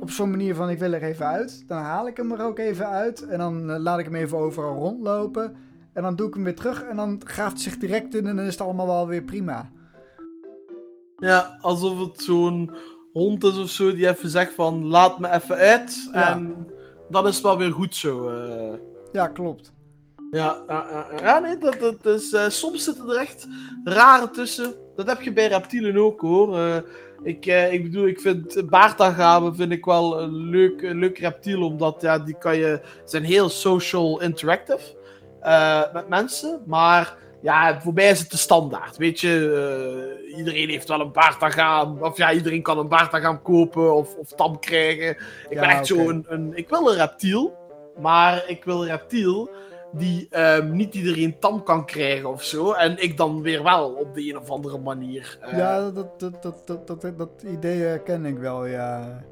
Op 0.03 0.11
zo'n 0.11 0.31
manier 0.31 0.55
van 0.55 0.71
ik 0.71 0.79
wil 0.79 0.93
er 0.93 1.03
even 1.03 1.27
uit. 1.27 1.65
Dan 1.69 1.79
haal 1.79 2.07
ik 2.07 2.17
hem 2.17 2.33
er 2.33 2.45
ook 2.45 2.59
even 2.59 2.87
uit. 2.89 3.27
En 3.27 3.39
dan 3.39 3.71
eh, 3.71 3.79
laat 3.81 3.99
ik 3.99 4.05
hem 4.05 4.15
even 4.15 4.39
overal 4.39 4.75
rondlopen. 4.75 5.57
En 5.93 6.03
dan 6.03 6.17
doe 6.17 6.27
ik 6.29 6.35
hem 6.35 6.45
weer 6.45 6.55
terug 6.55 6.83
en 6.83 6.97
dan 6.97 7.21
graaft 7.25 7.53
hij 7.53 7.63
zich 7.63 7.77
direct 7.79 8.15
in 8.15 8.27
en 8.27 8.37
dan 8.37 8.45
is 8.45 8.53
het 8.53 8.61
allemaal 8.61 8.87
wel 8.87 9.07
weer 9.07 9.23
prima. 9.23 9.71
Ja, 11.17 11.59
alsof 11.61 11.99
het 11.99 12.23
zo'n 12.23 12.71
hond 13.13 13.45
is 13.45 13.59
of 13.59 13.69
zo 13.69 13.95
die 13.95 14.09
even 14.09 14.29
zegt 14.29 14.55
van 14.55 14.85
laat 14.87 15.19
me 15.19 15.31
even 15.31 15.57
uit. 15.57 16.11
Ja. 16.13 16.31
En 16.31 16.67
dan 17.11 17.27
is 17.27 17.35
het 17.35 17.45
wel 17.45 17.59
weer 17.59 17.73
goed 17.73 17.95
zo. 17.95 18.29
eh. 18.29 18.79
Ja, 19.13 19.29
klopt. 19.29 19.73
Ja, 20.31 20.57
ja, 20.69 21.07
ja, 21.21 21.39
nee, 21.39 21.59
dat, 21.59 21.81
dat 21.81 22.07
is, 22.15 22.33
eh, 22.33 22.49
soms 22.49 22.85
zitten 22.85 23.09
er 23.09 23.17
echt 23.17 23.49
rare 23.85 24.31
tussen. 24.31 24.75
Dat 24.97 25.07
heb 25.07 25.21
je 25.21 25.33
bij 25.33 25.49
reptielen 25.49 25.97
ook 25.97 26.21
hoor. 26.21 26.59
Ik, 27.23 27.47
eh, 27.47 27.73
ik 27.73 27.83
bedoel, 27.83 28.07
ik 28.07 28.21
vind 28.21 28.71
baardagamen 28.71 29.57
vind 29.57 29.73
ik 29.73 29.85
wel 29.85 30.21
een 30.21 30.35
leuk, 30.35 30.83
een 30.83 30.99
leuk 30.99 31.19
reptiel, 31.19 31.63
omdat 31.63 31.97
ja, 32.01 32.19
die 32.19 32.39
kan 32.39 32.57
je, 32.57 32.81
zijn 33.05 33.25
heel 33.25 33.49
social 33.49 34.21
interactive 34.21 34.97
eh, 35.41 35.83
met 35.93 36.09
mensen. 36.09 36.63
Maar 36.67 37.17
ja, 37.43 37.81
voor 37.81 37.93
mij 37.93 38.11
is 38.11 38.19
het 38.21 38.31
de 38.31 38.37
standaard. 38.37 38.97
Weet 38.97 39.21
je, 39.21 39.31
eh, 40.29 40.37
iedereen 40.39 40.69
heeft 40.69 40.89
wel 40.89 41.01
een 41.01 41.13
baardagaam. 41.13 42.03
Of 42.03 42.17
ja, 42.17 42.33
iedereen 42.33 42.63
kan 42.63 42.79
een 42.79 42.89
baardagaam 42.89 43.43
kopen 43.43 43.95
of, 43.95 44.15
of 44.17 44.29
tam 44.29 44.59
krijgen. 44.59 45.09
Ik 45.11 45.17
Ja, 45.51 45.61
ben 45.61 45.69
echt 45.69 45.93
oké. 45.93 46.03
zo 46.03 46.09
een. 46.09 46.53
Ik 46.55 46.69
wil 46.69 46.91
een 46.91 46.97
reptiel, 46.97 47.57
maar 48.01 48.45
ik 48.47 48.65
wil 48.65 48.83
een 48.83 48.89
reptiel 48.89 49.51
die 49.93 50.27
ehm, 50.31 50.73
niet 50.73 50.95
iedereen 50.95 51.39
tam 51.39 51.63
kan 51.63 51.87
krijgen 51.87 52.29
of 52.29 52.43
zo. 52.43 52.73
En 52.73 53.03
ik 53.03 53.17
dan 53.17 53.43
weer 53.43 53.63
wel 53.63 53.91
op 53.91 54.15
de 54.15 54.29
een 54.29 54.39
of 54.39 54.51
andere 54.51 54.79
manier. 54.79 55.39
eh, 55.41 55.59
ja, 55.59 55.91
dat, 55.91 56.21
dat, 56.21 56.43
dat, 56.43 56.67
dat, 56.67 56.87
dat, 56.87 57.19
dat 57.19 57.43
idee 57.47 58.03
ken 58.03 58.25
ik 58.25 58.39
wel, 58.39 58.67
ja. 58.67 59.25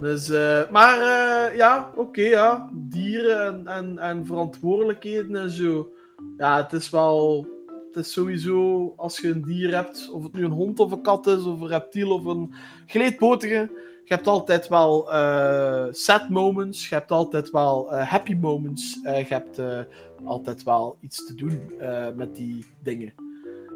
Dus, 0.00 0.30
eh, 0.30 0.70
maar 0.70 0.98
eh, 1.00 1.56
ja, 1.56 1.92
oké, 1.96 2.22
ja. 2.22 2.70
Dieren 2.72 3.46
en, 3.46 3.66
en, 3.66 3.98
en 3.98 4.26
verantwoordelijkheden 4.26 5.36
en 5.36 5.50
zo. 5.50 5.92
Ja, 6.36 6.62
het 6.62 6.72
is 6.72 6.90
wel. 6.90 7.46
Het 7.92 8.04
is 8.04 8.12
sowieso, 8.12 8.92
als 8.96 9.18
je 9.18 9.28
een 9.28 9.42
dier 9.42 9.74
hebt, 9.74 10.10
of 10.12 10.22
het 10.22 10.32
nu 10.32 10.44
een 10.44 10.50
hond 10.50 10.80
of 10.80 10.92
een 10.92 11.02
kat 11.02 11.26
is, 11.26 11.44
of 11.44 11.60
een 11.60 11.68
reptiel 11.68 12.10
of 12.14 12.24
een 12.24 12.54
geleedpotige, 12.86 13.70
je 14.04 14.14
hebt 14.14 14.26
altijd 14.26 14.68
wel 14.68 15.12
eh, 15.12 15.86
sad 15.90 16.28
moments, 16.28 16.88
je 16.88 16.94
hebt 16.94 17.10
altijd 17.10 17.50
wel 17.50 17.92
eh, 17.92 18.08
happy 18.08 18.34
moments, 18.34 19.00
eh, 19.02 19.28
je 19.28 19.34
hebt 19.34 19.60
altijd 20.24 20.62
wel 20.62 20.96
iets 21.00 21.26
te 21.26 21.34
doen 21.34 21.72
met 22.16 22.34
die 22.36 22.66
dingen. 22.82 23.12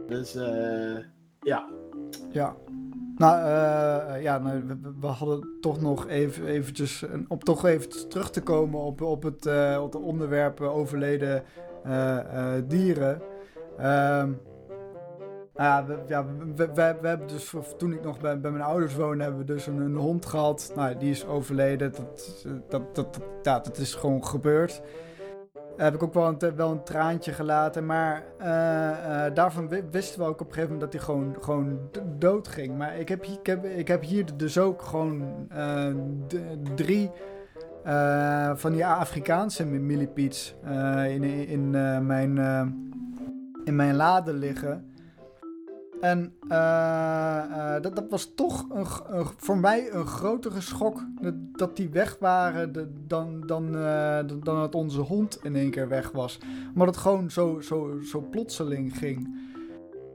Dus 0.08 0.32
ja. 1.40 1.68
Ja. 2.30 2.56
Nou, 3.16 3.38
ja, 4.20 4.38
nou, 4.38 4.62
we, 5.00 5.06
hadden 5.06 5.48
toch 5.60 5.80
nog 5.80 6.08
even, 6.08 6.46
eventjes, 6.46 7.04
om 7.28 7.38
toch 7.38 7.64
even 7.64 8.08
terug 8.08 8.30
te 8.30 8.42
komen 8.42 8.80
op, 8.80 9.00
op, 9.00 9.22
het, 9.22 9.46
op 9.78 9.92
het 9.92 10.02
onderwerp 10.02 10.60
overleden 10.60 11.42
dieren. 12.66 13.22
Ehm, 13.78 14.32
ja, 15.56 15.84
we, 15.86 15.98
ja 16.06 16.24
we, 16.54 16.54
we, 16.54 16.72
we- 17.00 17.08
hebben 17.08 17.26
dus, 17.28 17.54
toen 17.76 17.92
ik 17.92 18.02
nog 18.02 18.20
bij, 18.20 18.40
bij 18.40 18.50
mijn 18.50 18.64
ouders 18.64 18.94
woonde, 18.94 19.22
hebben 19.22 19.40
we 19.40 19.46
dus 19.52 19.66
een, 19.66 19.80
een 19.80 19.96
hond 19.96 20.26
gehad. 20.26 20.72
Nou, 20.76 20.96
die 20.96 21.10
is 21.10 21.26
overleden. 21.26 21.92
Dat, 21.92 22.44
dat, 22.68 22.94
dat, 22.94 23.20
dat, 23.42 23.64
dat 23.64 23.76
is 23.78 23.94
gewoon 23.94 24.26
gebeurd. 24.26 24.82
Heb 25.76 25.94
ik 25.94 26.02
ook 26.02 26.14
wel 26.14 26.26
een, 26.38 26.56
wel 26.56 26.70
een 26.70 26.82
traantje 26.82 27.32
gelaten. 27.32 27.86
Maar 27.86 28.22
eh, 28.38 29.26
eh, 29.26 29.34
daarvan 29.34 29.68
wi- 29.68 29.84
wisten 29.90 30.20
we 30.20 30.26
ook 30.26 30.40
op 30.40 30.46
een 30.46 30.52
gegeven 30.54 30.72
moment 30.74 30.92
dat 30.92 31.00
hij 31.02 31.02
gewoon, 31.10 31.36
gewoon 31.40 31.78
dood 32.18 32.48
ging. 32.48 32.76
Maar 32.78 32.96
ik 32.98 33.08
heb, 33.08 33.24
ik, 33.24 33.46
heb, 33.46 33.64
ik 33.64 33.88
heb 33.88 34.02
hier 34.02 34.24
dus 34.36 34.58
ook 34.58 34.82
gewoon 34.82 35.22
eh, 35.48 35.86
drie 36.74 37.10
van 38.54 38.72
die 38.72 38.86
Afrikaanse 38.86 39.66
mi- 39.66 39.78
millipedes 39.78 40.54
in, 41.08 41.24
in, 41.24 41.70
mijn, 42.06 42.38
in 43.64 43.76
mijn 43.76 43.94
lade 43.96 44.32
liggen. 44.32 44.84
En 46.00 46.32
eh, 46.48 47.38
eh, 47.76 47.82
dat, 47.82 47.96
dat 47.96 48.04
was 48.10 48.32
toch 48.34 48.66
een, 48.72 48.86
voor 49.36 49.58
mij 49.58 49.92
een 49.92 50.06
grotere 50.06 50.60
schok 50.60 51.00
dat, 51.20 51.34
dat 51.52 51.76
die 51.76 51.88
weg 51.88 52.16
waren 52.20 52.72
de- 52.72 52.88
dan, 53.06 53.42
dan, 53.46 53.76
eh, 53.76 54.16
dan 54.26 54.40
dan 54.42 54.56
dat 54.60 54.74
onze 54.74 55.00
hond 55.00 55.38
in 55.42 55.56
één 55.56 55.70
keer 55.70 55.88
weg 55.88 56.10
was. 56.10 56.38
Maar 56.74 56.86
het 56.86 56.96
gewoon 56.96 57.30
zo, 57.30 57.60
zo, 57.60 57.98
zo 58.04 58.20
plotseling 58.30 58.98
ging. 58.98 59.44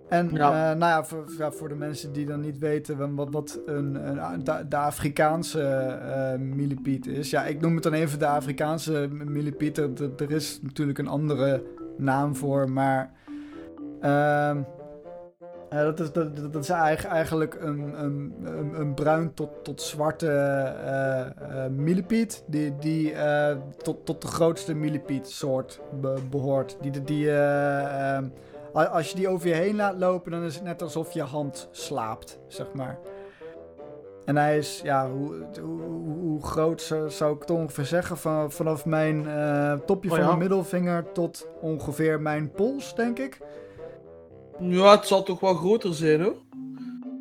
En 0.10 0.30
Ja. 0.34 0.50
nou 0.74 0.91
ja 0.91 1.04
voor, 1.04 1.26
ja, 1.38 1.52
voor 1.52 1.70
de 1.70 1.76
mensen 1.76 2.13
die 2.13 2.26
dan 2.26 2.39
niet 2.39 2.58
weten 2.60 2.98
wa- 2.98 3.10
wat, 3.13 3.30
wat 3.32 3.60
een, 3.65 4.08
een, 4.08 4.44
de, 4.44 4.65
de 4.70 4.76
Afrikaanse 4.78 6.38
millipeet 6.39 7.08
is. 7.08 7.30
Ja, 7.30 7.44
ik 7.46 7.62
noem 7.62 7.74
het 7.74 7.84
dan 7.84 7.94
even 7.94 8.20
de 8.20 8.28
Afrikaanse 8.28 9.08
millipeet. 9.12 9.78
Er, 9.78 9.89
er- 10.02 10.12
er 10.24 10.32
is 10.32 10.60
natuurlijk 10.62 10.98
een 10.98 11.08
andere 11.08 11.63
naam 11.98 12.36
voor, 12.36 12.70
maar... 12.72 13.12
dat, 15.79 15.99
is, 15.99 16.12
dat, 16.12 16.53
dat 16.53 16.63
is 16.63 16.69
eigenlijk 16.69 17.57
een, 17.62 18.03
een, 18.03 18.36
een, 18.43 18.79
een 18.79 18.93
bruin 18.93 19.34
tot, 19.34 19.49
tot 19.63 19.81
zwarte 19.81 20.27
millipeet. 21.69 22.43
Die, 22.47 22.75
die 22.79 23.13
eh, 23.13 23.57
tot, 23.77 24.05
tot 24.05 24.21
de 24.21 24.27
grootste 24.27 24.73
millipeet 24.73 25.29
soort 25.29 25.81
be- 26.01 26.19
behoort. 26.29 26.77
Die, 26.81 27.03
die, 27.03 27.29
eh, 27.29 28.15
ehm, 28.15 28.25
als 28.73 29.10
je 29.10 29.15
die 29.15 29.27
over 29.27 29.47
je 29.47 29.53
heen 29.53 29.75
laat 29.75 29.97
lopen, 29.97 30.31
dan 30.31 30.43
is 30.43 30.55
het 30.55 30.63
net 30.63 30.81
alsof 30.81 31.12
je 31.12 31.21
hand 31.21 31.69
slaapt, 31.71 32.39
zeg 32.47 32.73
maar. 32.73 32.97
En 34.25 34.38
hij 34.38 34.57
is, 34.57 34.81
ja, 34.84 35.10
hoe, 35.10 35.45
hoe, 35.62 36.17
hoe 36.19 36.43
groot 36.43 36.81
zou, 37.07 37.34
ik 37.36 37.39
het 37.41 37.51
ongeveer 37.51 37.86
zeggen? 37.86 38.17
Van, 38.17 38.51
vanaf 38.51 38.86
mijn 38.86 39.27
topje 39.86 40.10
Oh 40.10 40.15
van 40.15 40.25
mijn 40.25 40.38
middelvinger 40.38 41.12
tot 41.12 41.47
ongeveer 41.62 42.21
mijn 42.21 42.51
pols, 42.51 42.95
denk 42.95 43.19
ik. 43.19 43.39
Ja, 44.62 44.91
het 44.91 45.08
zal 45.08 45.24
toch 45.24 45.39
wel 45.39 45.54
groter 45.54 45.93
zijn 45.93 46.21
hoor. 46.21 46.41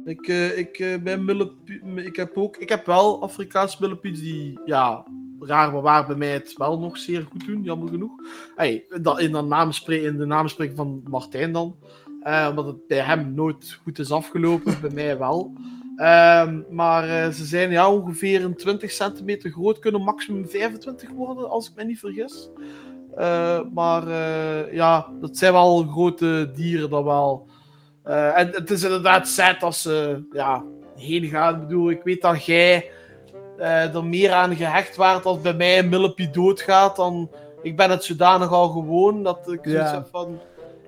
Ik, 0.04 0.28
uh, 0.28 0.58
ik, 0.58 0.78
uh, 0.78 1.02
ben 1.02 1.48
ik, 1.96 2.16
heb 2.16 2.36
ook, 2.36 2.56
ik 2.56 2.68
heb 2.68 2.86
wel 2.86 3.22
Afrikaanse 3.22 3.76
millepiets 3.80 4.20
die, 4.20 4.60
ja, 4.64 5.04
raar 5.40 5.72
maar 5.72 5.82
waar 5.82 6.06
bij 6.06 6.16
mij 6.16 6.32
het 6.32 6.56
wel 6.56 6.78
nog 6.78 6.98
zeer 6.98 7.26
goed 7.30 7.46
doen, 7.46 7.62
jammer 7.62 7.88
genoeg. 7.88 8.12
Hey, 8.56 8.84
in, 9.16 9.32
de 9.32 9.42
namenspreek, 9.42 10.02
in 10.02 10.16
de 10.16 10.26
namenspreking 10.26 10.76
van 10.76 11.02
Martijn 11.08 11.52
dan. 11.52 11.76
Uh, 12.22 12.46
omdat 12.50 12.66
het 12.66 12.86
bij 12.86 12.98
hem 12.98 13.34
nooit 13.34 13.78
goed 13.82 13.98
is 13.98 14.10
afgelopen, 14.10 14.80
bij 14.80 14.90
mij 14.90 15.18
wel. 15.18 15.52
Um, 15.96 16.66
maar 16.70 17.32
ze 17.32 17.44
zijn 17.44 17.70
ja, 17.70 17.92
ongeveer 17.92 18.44
een 18.44 18.56
20 18.56 18.90
centimeter 18.90 19.50
groot, 19.50 19.78
kunnen 19.78 20.02
maximum 20.02 20.48
25 20.48 21.10
worden, 21.10 21.50
als 21.50 21.68
ik 21.68 21.76
me 21.76 21.84
niet 21.84 21.98
vergis. 21.98 22.50
Maar 23.72 24.08
ja, 24.74 25.06
dat 25.20 25.36
zijn 25.36 25.52
wel 25.52 25.82
grote 25.82 26.50
dieren 26.54 26.90
dan 26.90 27.04
wel. 27.04 27.46
Uh, 28.06 28.38
en 28.38 28.48
het 28.48 28.70
is 28.70 28.82
inderdaad 28.82 29.28
sad 29.28 29.62
als 29.62 29.82
ze 29.82 30.26
ja, 30.32 30.64
heen 30.96 31.24
gaan. 31.24 31.54
Ik 31.54 31.60
bedoel, 31.60 31.90
ik 31.90 32.02
weet 32.02 32.22
dat 32.22 32.44
jij 32.44 32.90
er 33.58 34.04
meer 34.04 34.32
aan 34.32 34.56
gehecht 34.56 34.96
waart 34.96 35.24
als 35.24 35.40
bij 35.40 35.54
mij 35.54 35.78
een 35.78 35.88
millipie 35.88 36.30
doodgaat. 36.30 36.96
Dan, 36.96 37.30
ik 37.62 37.76
ben 37.76 37.90
het 37.90 38.04
zodanig 38.04 38.50
al 38.50 38.68
gewoon 38.68 39.22
dat 39.22 39.50
ik 39.50 39.64
ja. 39.64 39.70
zoiets 39.70 39.90
heb 39.90 40.06
van... 40.10 40.38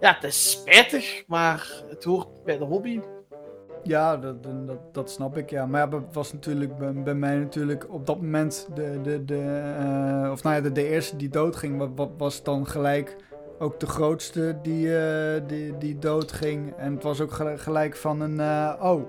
Ja, 0.01 0.15
het 0.15 0.25
is 0.25 0.51
spijtig, 0.51 1.25
maar 1.27 1.71
het 1.89 2.05
hoort 2.05 2.45
bij 2.45 2.59
de 2.59 2.65
hobby. 2.65 3.01
Ja, 3.83 4.17
dat, 4.17 4.43
dat, 4.43 4.79
dat 4.93 5.11
snap 5.11 5.37
ik, 5.37 5.51
ja. 5.51 5.67
Maar 5.67 5.89
was 6.13 6.33
natuurlijk 6.33 7.03
bij, 7.05 7.15
mij 7.15 7.39
natuurlijk 7.39 7.87
op 7.93 8.07
dat 8.07 8.21
moment 8.21 8.69
de, 8.75 8.99
de, 9.03 9.25
de, 9.25 9.63
uh, 10.25 10.31
of 10.31 10.43
nou 10.43 10.63
ja, 10.63 10.71
de, 10.71 10.89
eerste 10.89 11.17
die 11.17 11.29
doodging, 11.29 11.95
wat, 11.95 12.11
was 12.19 12.43
dan 12.43 12.67
gelijk 12.67 13.17
ook 13.59 13.81
de 13.81 13.87
grootste 13.87 14.59
die, 14.63 14.87
uh, 14.87 15.41
die, 15.47 15.79
die 15.79 15.99
doodging. 15.99 16.73
En 16.77 16.95
het 16.95 17.03
was 17.03 17.21
ook 17.21 17.33
gelijk 17.57 17.97
van 17.97 18.21
een, 18.21 18.35
uh, 18.35 18.75
oh, 18.81 19.03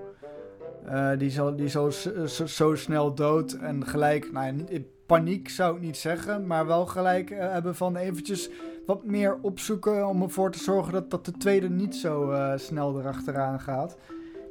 die, 1.18 1.30
zal, 1.30 1.56
die 1.56 1.70
zo, 1.70 1.90
zo, 1.90 2.46
zo, 2.46 2.76
snel 2.76 3.14
dood. 3.14 3.52
En 3.52 3.88
gelijk, 3.88 4.32
nou, 4.32 4.66
paniek 5.06 5.50
zou 5.50 5.76
ik 5.76 5.82
niet 5.82 5.98
zeggen, 5.98 6.48
maar 6.48 6.66
wel 6.66 6.86
gelijk 6.86 7.30
hebben 7.30 7.76
van 7.76 7.96
eventjes 7.96 8.50
wat 8.86 9.06
meer 9.06 9.38
opzoeken 9.42 10.08
om 10.08 10.22
ervoor 10.22 10.52
te 10.52 10.60
zorgen 10.60 10.94
dat, 10.94 11.12
dat 11.12 11.26
de 11.26 11.32
tweede 11.32 11.70
niet 11.70 11.96
zo 11.96 12.34
snel 12.56 13.00
erachteraan 13.00 13.60
gaat. 13.60 13.98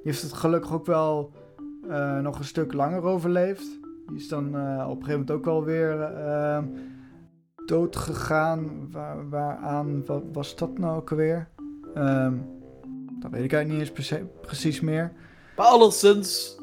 Heeft 0.02 0.22
het 0.22 0.32
gelukkig 0.32 0.72
ook 0.72 0.86
wel 0.86 1.32
nog 2.22 2.38
een 2.38 2.44
stuk 2.44 2.72
langer 2.72 3.02
overleefd. 3.02 3.80
Die 4.06 4.16
is 4.16 4.28
dan 4.28 4.46
op 4.46 4.98
een 4.98 5.04
gegeven 5.04 5.10
moment 5.10 5.30
ook 5.30 5.44
wel 5.44 5.64
weer 5.64 6.10
dood 7.66 7.96
gegaan. 7.96 8.90
Waar, 8.90 9.28
waaraan, 9.28 10.06
wat 10.06 10.22
was 10.32 10.56
dat 10.56 10.78
nou 10.78 10.96
ook 10.96 11.10
alweer? 11.10 11.48
Um, 11.96 12.60
dat 13.20 13.30
weet 13.30 13.44
ik 13.44 13.52
eigenlijk 13.52 13.92
niet 13.94 14.00
eens 14.00 14.24
precies 14.40 14.80
meer. 14.80 15.12
Maar 15.56 15.66
alleszins, 15.66 16.58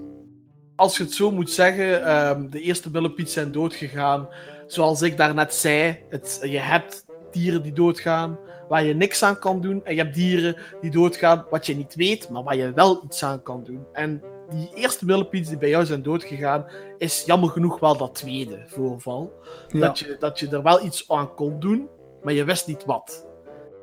als 0.76 0.98
je 0.98 1.04
het 1.04 1.14
zo 1.14 1.32
moet 1.32 1.50
zeggen, 1.50 2.18
um, 2.30 2.50
de 2.50 2.62
eerste 2.62 2.90
billenpiet 2.90 3.30
zijn 3.30 3.52
doodgegaan. 3.52 4.28
Zoals 4.68 5.02
ik 5.02 5.18
daarnet 5.18 5.54
zei, 5.54 5.98
het, 6.10 6.40
je 6.44 6.60
hebt 6.60 7.06
dieren 7.32 7.64
die 7.64 7.74
doodgaan 7.74 8.38
waar 8.70 8.84
je 8.84 8.94
niks 8.94 9.24
aan 9.24 9.40
kan 9.40 9.62
doen. 9.62 9.86
En 9.86 9.96
je 9.96 10.02
hebt 10.02 10.16
dieren 10.16 10.56
die 10.82 10.92
doodgaan 10.92 11.46
wat 11.50 11.66
je 11.66 11.76
niet 11.76 11.96
weet, 11.96 12.30
maar 12.30 12.44
waar 12.44 12.56
je 12.56 12.74
wel 12.74 13.02
iets 13.06 13.24
aan 13.24 13.44
kan 13.44 13.64
doen. 13.64 13.86
En 13.94 14.22
die 14.50 14.70
eerste 14.74 15.06
millipedes 15.06 15.48
die 15.48 15.58
bij 15.58 15.70
jou 15.70 15.86
zijn 15.86 16.04
doodgegaan, 16.04 16.66
is 16.98 17.24
jammer 17.26 17.50
genoeg 17.50 17.80
wel 17.80 17.98
dat 17.98 18.16
tweede 18.16 18.64
voorval. 18.68 19.34
Dat, 19.68 20.00
je, 20.00 20.16
dat 20.20 20.40
je 20.40 20.50
er 20.50 20.64
wel 20.64 20.86
iets 20.86 21.06
aan 21.08 21.36
kon 21.36 21.60
doen, 21.60 21.88
maar 22.24 22.34
je 22.34 22.44
wist 22.44 22.68
niet 22.68 22.86
wat. 22.86 23.28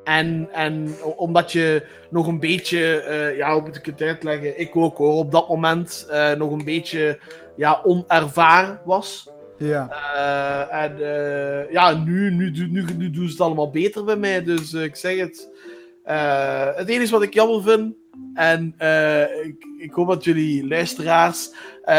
En, 0.03 0.49
en 0.51 0.95
omdat 1.15 1.51
je 1.51 1.85
nog 2.09 2.27
een 2.27 2.39
beetje, 2.39 3.03
uh, 3.09 3.37
ja, 3.37 3.53
hoe 3.53 3.61
moet 3.61 3.75
ik 3.75 3.85
het 3.85 4.01
uitleggen? 4.01 4.59
Ik 4.59 4.75
ook 4.75 4.97
hoor, 4.97 5.13
op 5.13 5.31
dat 5.31 5.49
moment 5.49 6.07
uh, 6.09 6.31
nog 6.31 6.51
een 6.51 6.65
beetje 6.65 7.19
ja, 7.55 7.81
onervaren 7.83 8.81
was. 8.85 9.29
Ja. 9.57 9.89
Uh, 9.91 10.83
en 10.83 10.97
ja, 11.71 11.93
nu, 11.93 12.31
nu, 12.31 12.51
nu, 12.51 12.85
nu, 12.97 13.09
doen 13.09 13.25
ze 13.25 13.31
het 13.31 13.41
allemaal 13.41 13.69
beter 13.69 14.03
bij 14.03 14.15
mij. 14.15 14.43
Dus 14.43 14.73
ik 14.73 14.95
zeg 14.95 15.17
het. 15.17 15.49
het 16.75 16.87
enige 16.87 17.11
wat 17.11 17.21
ik 17.21 17.33
jammer 17.33 17.63
vind, 17.63 17.95
en 18.33 18.75
ik, 19.43 19.65
ik, 19.77 19.93
hoop 19.93 20.07
dat 20.07 20.23
jullie 20.23 20.67
luisteraars 20.67 21.51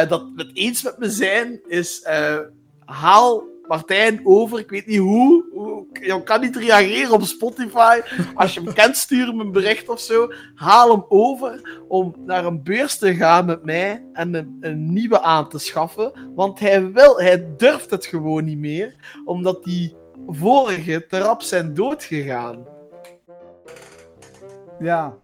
dat 0.08 0.24
het 0.36 0.50
eens 0.52 0.82
met 0.82 0.98
me 0.98 1.10
zijn, 1.10 1.60
is 1.66 2.06
haal 2.84 3.44
Martijn 3.68 4.20
over. 4.24 4.58
Ik 4.58 4.70
weet 4.70 4.86
niet 4.86 4.98
hoe. 4.98 5.44
Je 5.92 6.22
kan 6.22 6.40
niet 6.40 6.56
reageren 6.56 7.12
op 7.12 7.22
Spotify. 7.22 8.00
Als 8.34 8.54
je 8.54 8.60
hem 8.60 8.74
kent, 8.74 8.96
stuur 8.96 9.26
hem 9.26 9.40
een 9.40 9.52
bericht 9.52 9.88
of 9.88 10.00
zo. 10.00 10.32
Haal 10.54 10.90
hem 10.90 11.04
over 11.08 11.80
om 11.88 12.14
naar 12.26 12.44
een 12.44 12.62
beurs 12.62 12.98
te 12.98 13.14
gaan 13.14 13.44
met 13.46 13.64
mij 13.64 14.04
en 14.12 14.34
een, 14.34 14.56
een 14.60 14.92
nieuwe 14.92 15.20
aan 15.20 15.48
te 15.48 15.58
schaffen. 15.58 16.12
Want 16.34 16.58
hij 16.58 16.92
wil, 16.92 17.20
hij 17.20 17.46
durft 17.56 17.90
het 17.90 18.06
gewoon 18.06 18.44
niet 18.44 18.58
meer, 18.58 18.94
omdat 19.24 19.64
die 19.64 19.96
vorige 20.26 21.06
te 21.06 21.18
rap 21.18 21.42
zijn 21.42 21.74
doodgegaan. 21.74 22.66
Ja, 24.78 25.18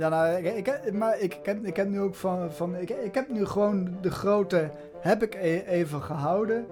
ja, 0.00 0.08
nou, 0.08 0.46
ik, 0.46 0.66
ik, 0.66 0.92
maar 0.92 1.18
ik, 1.20 1.34
ik, 1.34 1.46
heb, 1.46 1.64
ik 1.64 1.76
heb 1.76 1.88
nu 1.88 2.00
ook 2.00 2.14
van, 2.14 2.52
van 2.52 2.76
ik, 2.76 2.90
ik 2.90 3.14
heb 3.14 3.28
nu 3.28 3.46
gewoon 3.46 3.96
de 4.00 4.10
grote, 4.10 4.70
heb 5.00 5.22
ik 5.22 5.34
e, 5.34 5.62
even 5.66 6.02
gehouden. 6.02 6.66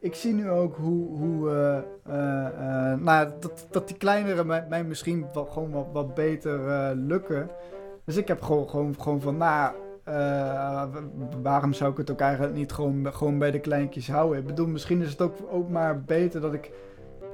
Ik 0.00 0.14
zie 0.14 0.34
nu 0.34 0.50
ook 0.50 0.76
hoe, 0.76 1.18
hoe 1.18 1.50
uh, 1.50 1.78
uh, 2.14 3.00
nou, 3.00 3.28
dat, 3.40 3.66
dat 3.70 3.88
die 3.88 3.96
kleinere 3.96 4.44
mij, 4.44 4.66
mij 4.68 4.84
misschien 4.84 5.26
wat, 5.32 5.50
gewoon 5.50 5.70
wat, 5.70 5.86
wat 5.92 6.14
beter 6.14 6.60
lukken. 6.96 7.50
Dus 8.04 8.16
ik 8.16 8.28
heb 8.28 8.42
gewoon, 8.42 8.68
gewoon, 8.68 8.94
gewoon 8.98 9.20
van, 9.20 9.36
nou, 9.36 9.74
waarom 11.42 11.72
zou 11.72 11.90
ik 11.90 11.96
het 11.96 12.10
ook 12.10 12.20
eigenlijk 12.20 12.54
niet 12.54 12.72
gewoon, 12.72 13.12
gewoon 13.12 13.38
bij 13.38 13.50
de 13.50 13.60
kleintjes 13.60 14.10
houden? 14.10 14.38
Ik 14.38 14.46
bedoel, 14.46 14.66
misschien 14.66 15.02
is 15.02 15.10
het 15.10 15.20
ook, 15.20 15.36
ook 15.50 15.68
maar 15.68 16.02
beter 16.02 16.40
dat 16.40 16.54
ik 16.54 16.70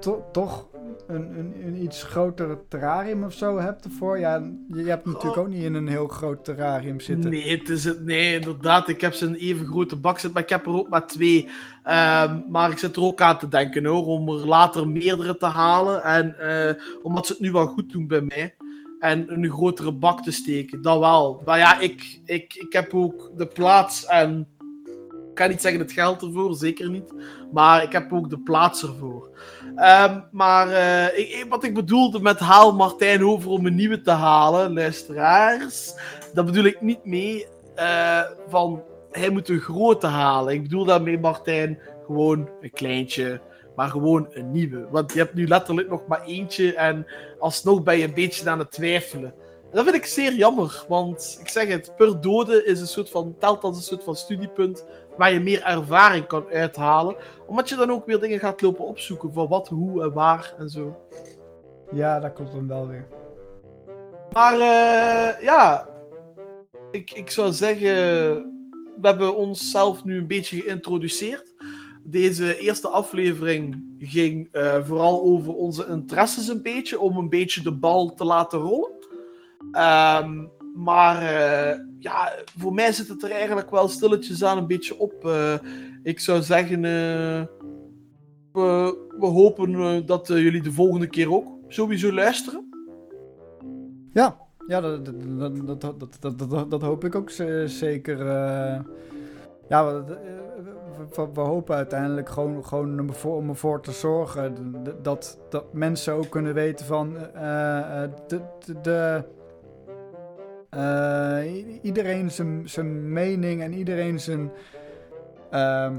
to, 0.05 0.25
toch 0.33 0.69
een, 1.07 1.39
een, 1.39 1.55
een, 1.67 1.83
iets 1.83 2.03
grotere 2.03 2.59
terrarium 2.69 3.25
of 3.25 3.33
zo 3.33 3.59
hebt 3.59 3.85
ervoor. 3.85 4.19
Ja, 4.19 4.43
je 4.69 4.83
hebt 4.83 5.05
natuurlijk 5.05 5.37
ook 5.37 5.49
niet 5.49 5.63
in 5.63 5.75
een 5.75 5.89
heel 5.89 6.09
groot 6.09 6.45
terrarium 6.45 7.01
zitten. 7.01 7.31
Nee, 7.31 7.59
het 7.59 7.69
is 7.69 7.85
het, 7.85 8.05
nee 8.05 8.35
inderdaad. 8.35 8.89
Ik 8.89 9.01
heb 9.01 9.15
ze 9.15 9.27
een 9.27 9.35
even 9.35 9.67
grote 9.67 9.97
bak 9.97 10.19
zitten, 10.19 10.33
maar 10.33 10.43
ik 10.43 10.49
heb 10.49 10.67
er 10.67 10.73
ook 10.73 10.89
maar 10.89 11.07
twee. 11.07 11.45
Um, 11.45 12.45
maar 12.49 12.71
ik 12.71 12.79
zit 12.79 12.97
er 12.97 13.03
ook 13.03 13.21
aan 13.21 13.39
te 13.39 13.49
denken 13.49 13.85
hoor, 13.85 14.07
om 14.07 14.29
er 14.29 14.47
later 14.47 14.89
meerdere 14.89 15.37
te 15.37 15.47
halen. 15.47 16.03
En 16.03 16.37
uh, 16.41 17.03
omdat 17.03 17.27
ze 17.27 17.33
het 17.33 17.43
nu 17.43 17.53
wel 17.53 17.67
goed 17.67 17.93
doen 17.93 18.07
bij 18.07 18.21
mij. 18.23 18.55
En 18.99 19.33
een 19.33 19.51
grotere 19.51 19.93
bak 19.93 20.23
te 20.23 20.31
steken, 20.31 20.83
dat 20.83 20.99
wel. 20.99 21.43
Maar 21.45 21.59
ja, 21.59 21.81
ik, 21.81 22.21
ik, 22.25 22.55
ik 22.55 22.73
heb 22.73 22.95
ook 22.95 23.31
de 23.37 23.47
plaats 23.47 24.07
en 24.07 24.49
ik 25.29 25.41
kan 25.41 25.49
niet 25.49 25.61
zeggen 25.61 25.81
het 25.81 25.93
geld 25.93 26.23
ervoor, 26.23 26.55
zeker 26.55 26.91
niet. 26.91 27.13
Maar 27.53 27.83
ik 27.83 27.93
heb 27.93 28.13
ook 28.13 28.31
de 28.31 28.39
plaats 28.39 28.83
ervoor. 28.83 29.34
Um, 29.69 30.25
maar 30.31 30.69
uh, 30.69 31.19
ik, 31.19 31.47
wat 31.49 31.65
ik 31.65 31.75
bedoelde 31.75 32.21
met 32.21 32.39
haal 32.39 32.75
Martijn 32.75 33.25
over 33.25 33.51
om 33.51 33.67
een 33.67 33.75
nieuwe 33.75 34.01
te 34.01 34.11
halen, 34.11 34.73
luisteraars. 34.73 35.95
Dat 36.35 36.47
bedoel 36.47 36.65
ik 36.65 36.81
niet 36.81 37.05
mee 37.05 37.47
uh, 37.77 38.21
van 38.49 38.83
hij 39.11 39.31
moet 39.31 39.49
een 39.49 39.61
grote 39.61 40.07
halen. 40.07 40.55
Ik 40.55 40.63
bedoel 40.63 40.85
daarmee 40.85 41.19
Martijn 41.19 41.79
gewoon 42.07 42.49
een 42.61 42.71
kleintje. 42.71 43.41
Maar 43.77 43.89
gewoon 43.89 44.27
een 44.31 44.53
nieuwe. 44.53 44.87
Want 44.91 45.13
je 45.13 45.19
hebt 45.19 45.35
nu 45.35 45.47
letterlijk 45.47 45.89
nog 45.89 46.07
maar 46.07 46.23
eentje. 46.25 46.75
En 46.75 47.07
alsnog 47.39 47.83
ben 47.83 47.99
je 47.99 48.05
een 48.05 48.15
beetje 48.15 48.51
aan 48.51 48.59
het 48.59 48.71
twijfelen. 48.71 49.35
En 49.71 49.71
dat 49.81 49.85
vind 49.85 49.97
ik 49.97 50.07
zeer 50.07 50.35
jammer. 50.35 50.85
Want 50.89 51.39
ik 51.41 51.49
zeg 51.49 51.69
het, 51.69 51.93
per 51.97 52.21
dode 52.21 52.65
is 52.65 52.81
een 52.81 52.87
soort 52.87 53.11
van, 53.11 53.37
telt 53.39 53.63
als 53.63 53.77
een 53.77 53.83
soort 53.83 54.05
van 54.05 54.17
studiepunt 54.17 54.85
waar 55.17 55.33
je 55.33 55.41
meer 55.41 55.63
ervaring 55.63 56.27
kan 56.27 56.47
uithalen. 56.53 57.17
Omdat 57.47 57.69
je 57.69 57.77
dan 57.77 57.91
ook 57.91 58.07
weer 58.07 58.21
dingen 58.21 58.39
gaat 58.39 58.61
lopen 58.61 58.85
opzoeken 58.85 59.33
van 59.33 59.49
wat, 59.49 59.69
hoe 59.69 60.03
en 60.03 60.13
waar 60.13 60.55
en 60.59 60.69
zo. 60.69 60.97
Ja, 61.93 62.21
dat 62.21 62.33
komt 62.33 62.53
dan 62.53 62.69
wel 62.69 62.89
weer. 62.89 63.07
Maar 64.33 64.55
uh, 64.55 65.43
ja, 65.43 65.89
ik, 66.91 67.11
ik 67.11 67.31
zou 67.31 67.53
zeggen, 67.53 67.93
we 69.01 69.07
hebben 69.09 69.37
onszelf 69.37 70.05
nu 70.05 70.19
een 70.19 70.27
beetje 70.27 70.61
geïntroduceerd. 70.61 71.53
Deze 72.03 72.59
eerste 72.59 72.89
aflevering 72.89 73.95
ging 73.99 74.49
uh, 74.53 74.85
vooral 74.85 75.23
over 75.23 75.55
onze 75.55 75.87
interesses 75.87 76.49
een 76.49 76.63
beetje, 76.63 77.01
om 77.01 77.17
een 77.17 77.29
beetje 77.29 77.63
de 77.63 77.73
bal 77.73 78.15
te 78.15 78.25
laten 78.25 78.59
rollen. 78.59 78.91
Um, 79.73 80.51
maar 80.75 81.23
uh, 81.23 81.79
ja, 81.99 82.33
voor 82.59 82.75
mij 82.75 82.93
zit 82.93 83.09
het 83.09 83.23
er 83.23 83.31
eigenlijk 83.31 83.71
wel 83.71 83.89
stilletjes 83.89 84.45
aan 84.45 84.59
een 84.59 84.67
beetje 84.67 84.99
op. 84.99 85.25
Uh, 85.25 85.55
ik 86.03 86.21
zou 86.21 86.43
zeggen, 86.43 86.77
uh, 86.77 87.43
we, 88.53 88.97
we, 89.19 89.27
hopen 89.27 90.07
dat 90.07 90.27
jullie 90.27 90.63
de 90.63 90.73
volgende 90.73 91.07
keer 91.07 91.33
ook 91.33 91.47
sowieso 91.69 92.13
luisteren. 92.13 92.69
Ja, 94.13 94.37
ja 94.67 94.81
dat, 94.81 95.05
dat, 95.81 96.09
dat, 96.21 96.71
dat, 96.71 96.83
hoop 96.83 97.05
ik 97.05 97.15
ook 97.15 97.31
zeker. 97.67 98.27
ja, 99.69 100.05
we, 101.15 101.29
we, 101.35 101.41
hopen 101.41 101.77
uiteindelijk 101.77 102.29
gewoon, 102.29 102.65
gewoon 102.65 103.01
om, 103.01 103.09
ervoor, 103.09 103.49
ervoor 103.49 103.83
te 103.83 103.93
zorgen 103.93 104.75
dat, 105.03 105.39
dat 105.51 105.73
mensen 105.73 106.15
ook 106.15 106.31
kunnen 106.31 106.55
weten 106.55 106.87
van 106.87 107.13
de, 108.27 108.41
de 108.83 108.91
eh, 108.91 109.23
i- 111.45 111.79
iedereen 111.83 112.31
zijn, 112.31 112.69
zijn 112.69 113.13
mening 113.13 113.63
en 113.63 113.73
iedereen 113.73 114.21
zijn 114.21 114.51
eh, 115.51 115.91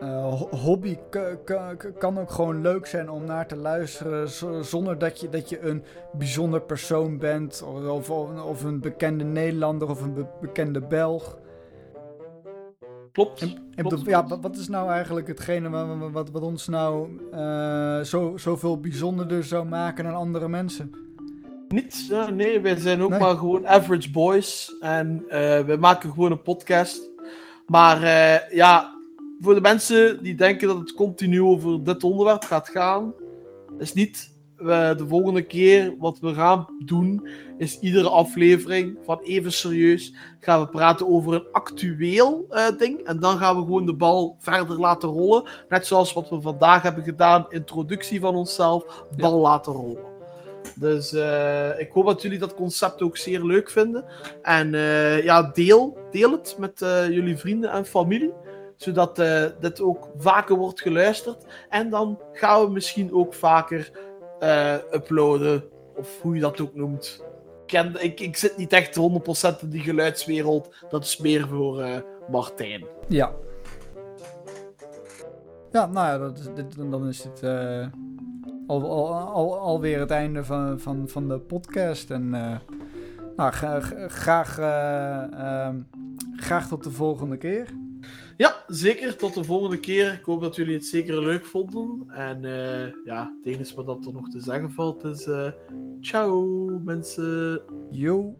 ho- 0.00 0.48
hobby 0.56 0.98
kan 1.98 2.18
ook 2.18 2.30
gewoon 2.30 2.60
leuk 2.60 2.86
zijn 2.86 3.10
om 3.10 3.24
naar 3.24 3.46
te 3.46 3.56
luisteren 3.56 4.28
zonder 4.64 4.98
dat 4.98 5.20
je, 5.20 5.28
dat 5.28 5.48
je 5.48 5.60
een 5.60 5.82
bijzonder 6.12 6.60
persoon 6.60 7.18
bent 7.18 7.62
of, 7.62 8.08
of, 8.10 8.30
of 8.44 8.64
een 8.64 8.80
bekende 8.80 9.24
Nederlander 9.24 9.88
of 9.90 10.02
een 10.02 10.14
be- 10.14 10.26
bekende 10.40 10.80
Belg. 10.80 11.38
Klopt. 13.12 13.40
En, 13.42 13.48
en 13.48 13.56
klopt, 13.74 13.88
bedoel, 14.04 14.08
ja, 14.08 14.38
wat, 14.40 14.56
is 14.56 14.68
nou 14.68 14.90
eigenlijk 14.90 15.26
hetgene 15.26 15.68
wa- 15.70 15.96
wa- 15.96 16.10
wat, 16.10 16.30
wat, 16.30 16.42
ons 16.42 16.68
nou 16.68 17.20
eh, 17.32 18.00
zo, 18.00 18.36
zoveel 18.36 18.80
bijzonderder 18.80 19.44
zou 19.44 19.66
maken 19.66 20.04
dan 20.04 20.14
andere 20.14 20.48
mensen? 20.48 20.94
Niet, 21.72 22.06
ja, 22.08 22.30
nee, 22.30 22.60
wij 22.60 22.76
zijn 22.76 23.02
ook 23.02 23.10
Nee. 23.10 23.18
maar 23.18 23.36
gewoon 23.36 23.66
average 23.66 24.10
boys. 24.10 24.76
En 24.80 25.24
eh 25.28 25.60
we 25.60 25.76
maken 25.76 26.10
gewoon 26.10 26.30
een 26.30 26.42
podcast. 26.42 27.10
Maar 27.66 28.02
eh, 28.02 28.54
ja, 28.56 28.94
voor 29.40 29.54
de 29.54 29.60
mensen 29.60 30.22
die 30.22 30.34
denken 30.34 30.68
dat 30.68 30.78
het 30.78 30.94
continu 30.94 31.42
over 31.42 31.84
dit 31.84 32.04
onderwerp 32.04 32.44
gaat 32.44 32.68
gaan, 32.68 33.14
is 33.78 33.92
niet. 33.92 34.30
We, 34.56 34.94
de 34.96 35.06
volgende 35.06 35.42
keer 35.42 35.94
wat 35.98 36.18
we 36.18 36.34
gaan 36.34 36.66
doen, 36.84 37.28
is 37.58 37.80
iedere 37.80 38.08
aflevering 38.08 38.98
van 39.04 39.20
even 39.22 39.52
serieus 39.52 40.14
gaan 40.40 40.60
we 40.60 40.68
praten 40.68 41.08
over 41.08 41.34
een 41.34 41.46
actueel 41.52 42.46
eh, 42.48 42.66
ding. 42.78 42.98
En 42.98 43.20
dan 43.20 43.38
gaan 43.38 43.56
we 43.56 43.62
gewoon 43.62 43.86
de 43.86 43.94
bal 43.94 44.36
verder 44.38 44.80
laten 44.80 45.08
rollen. 45.08 45.48
Net 45.68 45.86
zoals 45.86 46.12
wat 46.12 46.28
we 46.28 46.40
vandaag 46.40 46.82
hebben 46.82 47.04
gedaan, 47.04 47.46
introductie 47.48 48.20
van 48.20 48.34
onszelf, 48.34 49.04
bal 49.16 49.38
laten 49.40 49.72
rollen. 49.72 50.11
Dus 50.74 51.12
eh, 51.12 51.80
ik 51.80 51.92
hoop 51.92 52.06
dat 52.06 52.22
jullie 52.22 52.38
dat 52.38 52.54
concept 52.54 53.02
ook 53.02 53.16
zeer 53.16 53.44
leuk 53.44 53.70
vinden. 53.70 54.04
En 54.42 54.74
eh, 54.74 55.24
ja, 55.24 55.42
deel, 55.42 55.98
deel 56.10 56.30
het 56.30 56.56
met 56.58 56.82
eh, 56.82 57.08
jullie 57.08 57.36
vrienden 57.36 57.70
en 57.70 57.86
familie. 57.86 58.32
Zodat 58.76 59.16
dit 59.60 59.80
ook 59.80 60.08
vaker 60.16 60.56
wordt 60.56 60.80
geluisterd. 60.80 61.44
En 61.68 61.90
dan 61.90 62.18
gaan 62.32 62.64
we 62.64 62.70
misschien 62.70 63.12
ook 63.12 63.34
vaker 63.34 63.90
uploaden. 64.92 65.64
Of 65.96 66.20
hoe 66.20 66.34
je 66.34 66.40
dat 66.40 66.60
ook 66.60 66.74
noemt. 66.74 67.24
Ik, 67.98 68.20
ik, 68.20 68.36
zit 68.36 68.56
niet 68.56 68.72
echt 68.72 68.98
100% 68.98 69.60
in 69.60 69.68
die 69.68 69.80
geluidswereld. 69.80 70.74
Dat 70.88 71.04
is 71.04 71.16
meer 71.16 71.48
voor 71.48 72.04
Martijn. 72.30 72.86
Ja. 73.08 73.32
Ja, 75.72 75.86
nou 75.86 76.06
ja, 76.06 76.18
dat 76.18 76.90
dan 76.90 77.08
is 77.08 77.24
het 77.24 77.40
al, 78.80 78.90
al, 78.90 79.14
al, 79.28 79.58
alweer 79.58 80.00
het 80.00 80.10
einde 80.10 80.44
van, 80.44 80.80
van, 80.80 81.08
van 81.08 81.28
de 81.28 81.38
podcast. 81.38 82.10
En 82.10 82.34
eh, 82.34 82.56
nou, 83.36 83.52
gra- 83.52 83.80
gra- 83.80 84.08
graag, 84.08 84.58
eh, 84.58 85.32
ehm, 85.40 85.76
graag 86.36 86.68
tot 86.68 86.84
de 86.84 86.90
volgende 86.90 87.36
keer. 87.36 87.68
Ja, 88.36 88.54
zeker. 88.66 89.16
Tot 89.16 89.34
de 89.34 89.44
volgende 89.44 89.80
keer. 89.80 90.12
Ik 90.12 90.24
hoop 90.24 90.40
dat 90.40 90.56
jullie 90.56 90.74
het 90.74 90.84
zeker 90.84 91.22
leuk 91.22 91.44
vonden. 91.44 92.04
En 92.08 92.44
eh, 92.44 92.92
ja, 93.04 93.32
het 93.42 93.54
enige 93.54 93.74
wat 93.74 93.86
dat 93.86 94.06
er 94.06 94.12
nog 94.12 94.28
te 94.28 94.40
zeggen 94.40 94.70
valt 94.70 95.04
is... 95.04 95.26
eh 95.26 95.50
ciao, 96.00 96.64
mensen. 96.84 97.60
Yo. 97.90 98.36